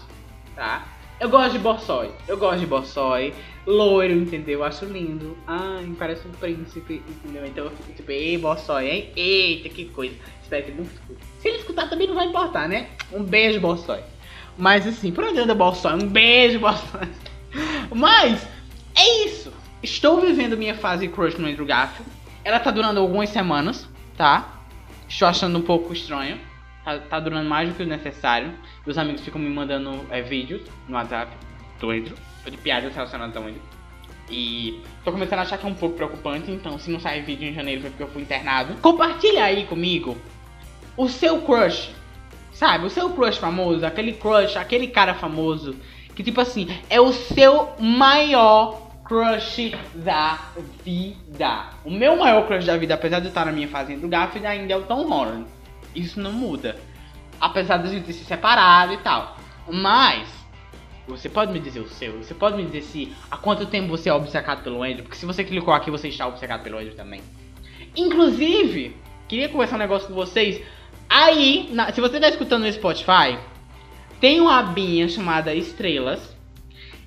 tá? 0.55 0.87
Eu 1.19 1.29
gosto 1.29 1.53
de 1.53 1.59
Borsoi, 1.59 2.11
eu 2.27 2.37
gosto 2.37 2.59
de 2.59 2.65
Borsoi. 2.65 3.33
Loiro, 3.65 4.13
entendeu? 4.13 4.59
Eu 4.59 4.63
acho 4.63 4.85
lindo. 4.85 5.35
Ai, 5.47 5.91
parece 5.97 6.27
um 6.27 6.31
príncipe, 6.31 7.01
entendeu? 7.07 7.45
Então 7.45 7.65
eu 7.65 7.71
fico 7.71 7.93
tipo, 7.93 8.11
ei, 8.11 8.37
Borsoi, 8.37 8.87
hein? 8.87 9.09
Eita, 9.15 9.69
que 9.69 9.85
coisa. 9.85 10.15
Espero 10.43 10.63
que 10.63 10.71
ele 10.71 10.77
não 10.77 10.85
escute. 10.85 11.19
Se 11.39 11.47
ele 11.47 11.57
escutar 11.57 11.89
também 11.89 12.07
não 12.07 12.15
vai 12.15 12.27
importar, 12.27 12.69
né? 12.69 12.89
Um 13.11 13.23
beijo, 13.23 13.59
Borsoi. 13.59 14.01
Mas 14.57 14.85
assim, 14.85 15.11
por 15.11 15.23
onde 15.23 15.39
anda 15.39 15.55
Borsoi? 15.55 15.93
Um 15.93 16.07
beijo, 16.07 16.59
Borsoi. 16.59 17.07
Mas, 17.95 18.47
é 18.95 19.25
isso. 19.25 19.51
Estou 19.83 20.19
vivendo 20.19 20.57
minha 20.57 20.75
fase 20.75 21.07
crush 21.07 21.37
no 21.37 21.47
Andrew 21.47 21.65
Garfield. 21.65 22.11
Ela 22.43 22.59
tá 22.59 22.71
durando 22.71 22.99
algumas 22.99 23.29
semanas, 23.29 23.87
tá? 24.17 24.61
Estou 25.07 25.27
achando 25.27 25.57
um 25.57 25.61
pouco 25.61 25.93
estranho. 25.93 26.39
Tá, 26.83 26.99
tá 26.99 27.19
durando 27.19 27.49
mais 27.49 27.69
do 27.69 27.75
que 27.75 27.83
o 27.83 27.85
necessário. 27.85 28.53
Meus 28.85 28.97
amigos 28.97 29.21
ficam 29.21 29.41
me 29.41 29.49
mandando 29.49 30.05
é, 30.09 30.21
vídeos 30.21 30.61
no 30.87 30.95
WhatsApp 30.95 31.31
do 31.79 31.89
Andrew. 31.89 32.15
De 32.45 32.57
piadas 32.57 32.93
relacionadas 32.93 33.35
ao 33.35 33.43
Andrew. 33.43 33.61
E 34.29 34.81
tô 35.03 35.11
começando 35.11 35.39
a 35.39 35.41
achar 35.43 35.57
que 35.57 35.65
é 35.65 35.69
um 35.69 35.75
pouco 35.75 35.95
preocupante, 35.95 36.49
então 36.49 36.79
se 36.79 36.89
não 36.89 36.99
sair 36.99 37.21
vídeo 37.21 37.47
em 37.47 37.53
janeiro 37.53 37.81
foi 37.81 37.89
porque 37.91 38.03
eu 38.03 38.07
fui 38.07 38.21
internado. 38.21 38.73
Compartilha 38.81 39.43
aí 39.43 39.65
comigo 39.65 40.17
o 40.97 41.07
seu 41.07 41.41
crush, 41.41 41.91
sabe? 42.51 42.85
O 42.85 42.89
seu 42.89 43.09
crush 43.11 43.37
famoso, 43.37 43.85
aquele 43.85 44.13
crush, 44.13 44.57
aquele 44.57 44.87
cara 44.87 45.13
famoso 45.13 45.75
que 46.15 46.23
tipo 46.23 46.39
assim, 46.39 46.67
é 46.89 46.99
o 46.99 47.11
seu 47.11 47.73
maior 47.77 48.84
crush 49.05 49.71
da 49.93 50.39
vida. 50.83 51.69
O 51.85 51.91
meu 51.91 52.17
maior 52.17 52.47
crush 52.47 52.65
da 52.65 52.75
vida, 52.75 52.95
apesar 52.95 53.19
de 53.19 53.27
eu 53.27 53.29
estar 53.29 53.45
na 53.45 53.51
minha 53.51 53.67
fase 53.67 53.95
do 53.95 54.07
Garfield, 54.07 54.47
ainda 54.47 54.73
é 54.73 54.77
o 54.77 54.83
Tom 54.83 55.07
Holland. 55.07 55.45
Isso 55.95 56.19
não 56.19 56.33
muda. 56.33 56.75
Apesar 57.39 57.77
de 57.77 57.87
a 57.87 57.91
gente 57.91 58.11
se 58.11 58.25
separado 58.25 58.93
e 58.93 58.97
tal. 58.97 59.37
Mas 59.71 60.27
Você 61.07 61.29
pode 61.29 61.51
me 61.51 61.59
dizer 61.59 61.81
o 61.81 61.87
seu? 61.87 62.17
Você 62.17 62.33
pode 62.33 62.57
me 62.57 62.63
dizer 62.63 62.81
se 62.81 63.13
há 63.29 63.37
quanto 63.37 63.65
tempo 63.67 63.89
você 63.89 64.09
é 64.09 64.13
obcecado 64.13 64.63
pelo 64.63 64.81
Andrew? 64.81 65.03
Porque 65.03 65.15
se 65.17 65.25
você 65.25 65.43
clicou 65.43 65.73
aqui, 65.73 65.91
você 65.91 66.07
está 66.07 66.25
obcecado 66.27 66.63
pelo 66.63 66.77
Andrew 66.77 66.95
também. 66.95 67.21
Inclusive, 67.95 68.95
queria 69.27 69.47
conversar 69.47 69.75
um 69.75 69.79
negócio 69.79 70.07
com 70.07 70.15
vocês. 70.15 70.61
Aí, 71.07 71.69
na, 71.71 71.93
se 71.93 72.01
você 72.01 72.15
está 72.15 72.27
escutando 72.27 72.63
no 72.63 72.73
Spotify, 72.73 73.37
tem 74.19 74.41
uma 74.41 74.57
abinha 74.57 75.07
chamada 75.07 75.53
Estrelas, 75.53 76.34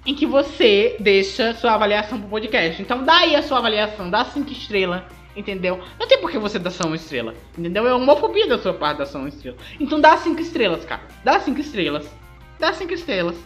em 0.08 0.14
que 0.14 0.24
você 0.24 0.96
deixa 0.98 1.52
sua 1.52 1.74
avaliação 1.74 2.18
pro 2.18 2.30
podcast. 2.30 2.80
Então 2.80 3.04
dá 3.04 3.18
aí 3.18 3.36
a 3.36 3.42
sua 3.42 3.58
avaliação, 3.58 4.08
dá 4.08 4.24
5 4.24 4.50
estrelas, 4.50 5.02
entendeu? 5.36 5.78
Não 6.00 6.08
tem 6.08 6.18
por 6.18 6.30
que 6.30 6.38
você 6.38 6.58
dar 6.58 6.70
só 6.70 6.86
uma 6.86 6.96
estrela, 6.96 7.34
entendeu? 7.58 7.86
É 7.86 7.92
homofobia 7.92 8.48
da 8.48 8.56
sua 8.56 8.72
parte 8.72 8.96
dar 8.96 9.04
só 9.04 9.18
uma 9.18 9.28
estrela. 9.28 9.58
Então 9.78 10.00
dá 10.00 10.16
5 10.16 10.40
estrelas, 10.40 10.82
cara. 10.86 11.02
Dá 11.22 11.38
5 11.38 11.60
estrelas. 11.60 12.10
Dá 12.58 12.72
5 12.72 12.90
estrelas. 12.94 13.36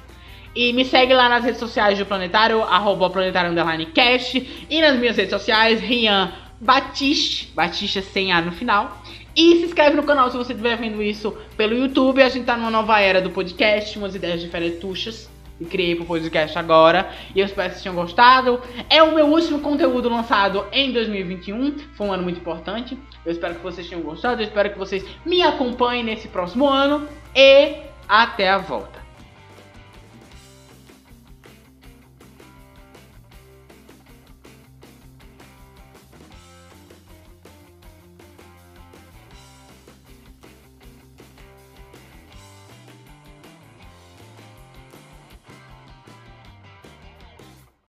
E 0.55 0.73
me 0.73 0.85
segue 0.85 1.13
lá 1.13 1.29
nas 1.29 1.43
redes 1.43 1.59
sociais 1.59 1.99
do 1.99 2.07
Planetário, 2.07 2.63
arroba 2.63 3.11
Planetário 3.11 3.53
Cast. 3.93 4.67
E 4.71 4.81
nas 4.81 4.97
minhas 4.97 5.17
redes 5.17 5.33
sociais, 5.33 5.81
Rian 5.81 6.33
Batiste, 6.61 7.51
Batista 7.57 8.01
sem 8.03 8.33
A 8.33 8.41
no 8.41 8.53
final. 8.53 9.03
E 9.35 9.57
se 9.57 9.65
inscreve 9.65 9.97
no 9.97 10.05
canal 10.05 10.31
se 10.31 10.37
você 10.37 10.53
estiver 10.53 10.77
vendo 10.77 11.03
isso 11.03 11.37
pelo 11.57 11.75
YouTube. 11.75 12.23
A 12.23 12.29
gente 12.29 12.45
tá 12.45 12.57
numa 12.57 12.71
nova 12.71 13.01
era 13.01 13.21
do 13.21 13.31
podcast, 13.31 13.99
umas 13.99 14.15
ideias 14.15 14.41
diferentuchas. 14.41 15.32
E 15.61 15.65
criei 15.65 15.95
pro 15.95 16.05
podcast 16.05 16.59
agora. 16.59 17.11
E 17.35 17.41
eu 17.41 17.47
espero 17.47 17.69
que 17.69 17.75
vocês 17.75 17.83
tenham 17.83 17.97
gostado. 17.97 18.61
É 18.89 19.03
o 19.03 19.15
meu 19.15 19.27
último 19.27 19.61
conteúdo 19.61 20.09
lançado 20.09 20.67
em 20.73 20.93
2021. 20.93 21.79
Foi 21.95 22.07
um 22.07 22.13
ano 22.13 22.23
muito 22.23 22.41
importante. 22.41 22.99
Eu 23.25 23.33
espero 23.33 23.55
que 23.55 23.63
vocês 23.63 23.89
tenham 23.89 24.03
gostado. 24.03 24.41
Eu 24.41 24.47
espero 24.47 24.71
que 24.71 24.79
vocês 24.79 25.05
me 25.25 25.43
acompanhem 25.43 26.03
nesse 26.03 26.29
próximo 26.29 26.69
ano. 26.69 27.09
E 27.35 27.77
até 28.09 28.51
a 28.51 28.59
volta. 28.59 29.02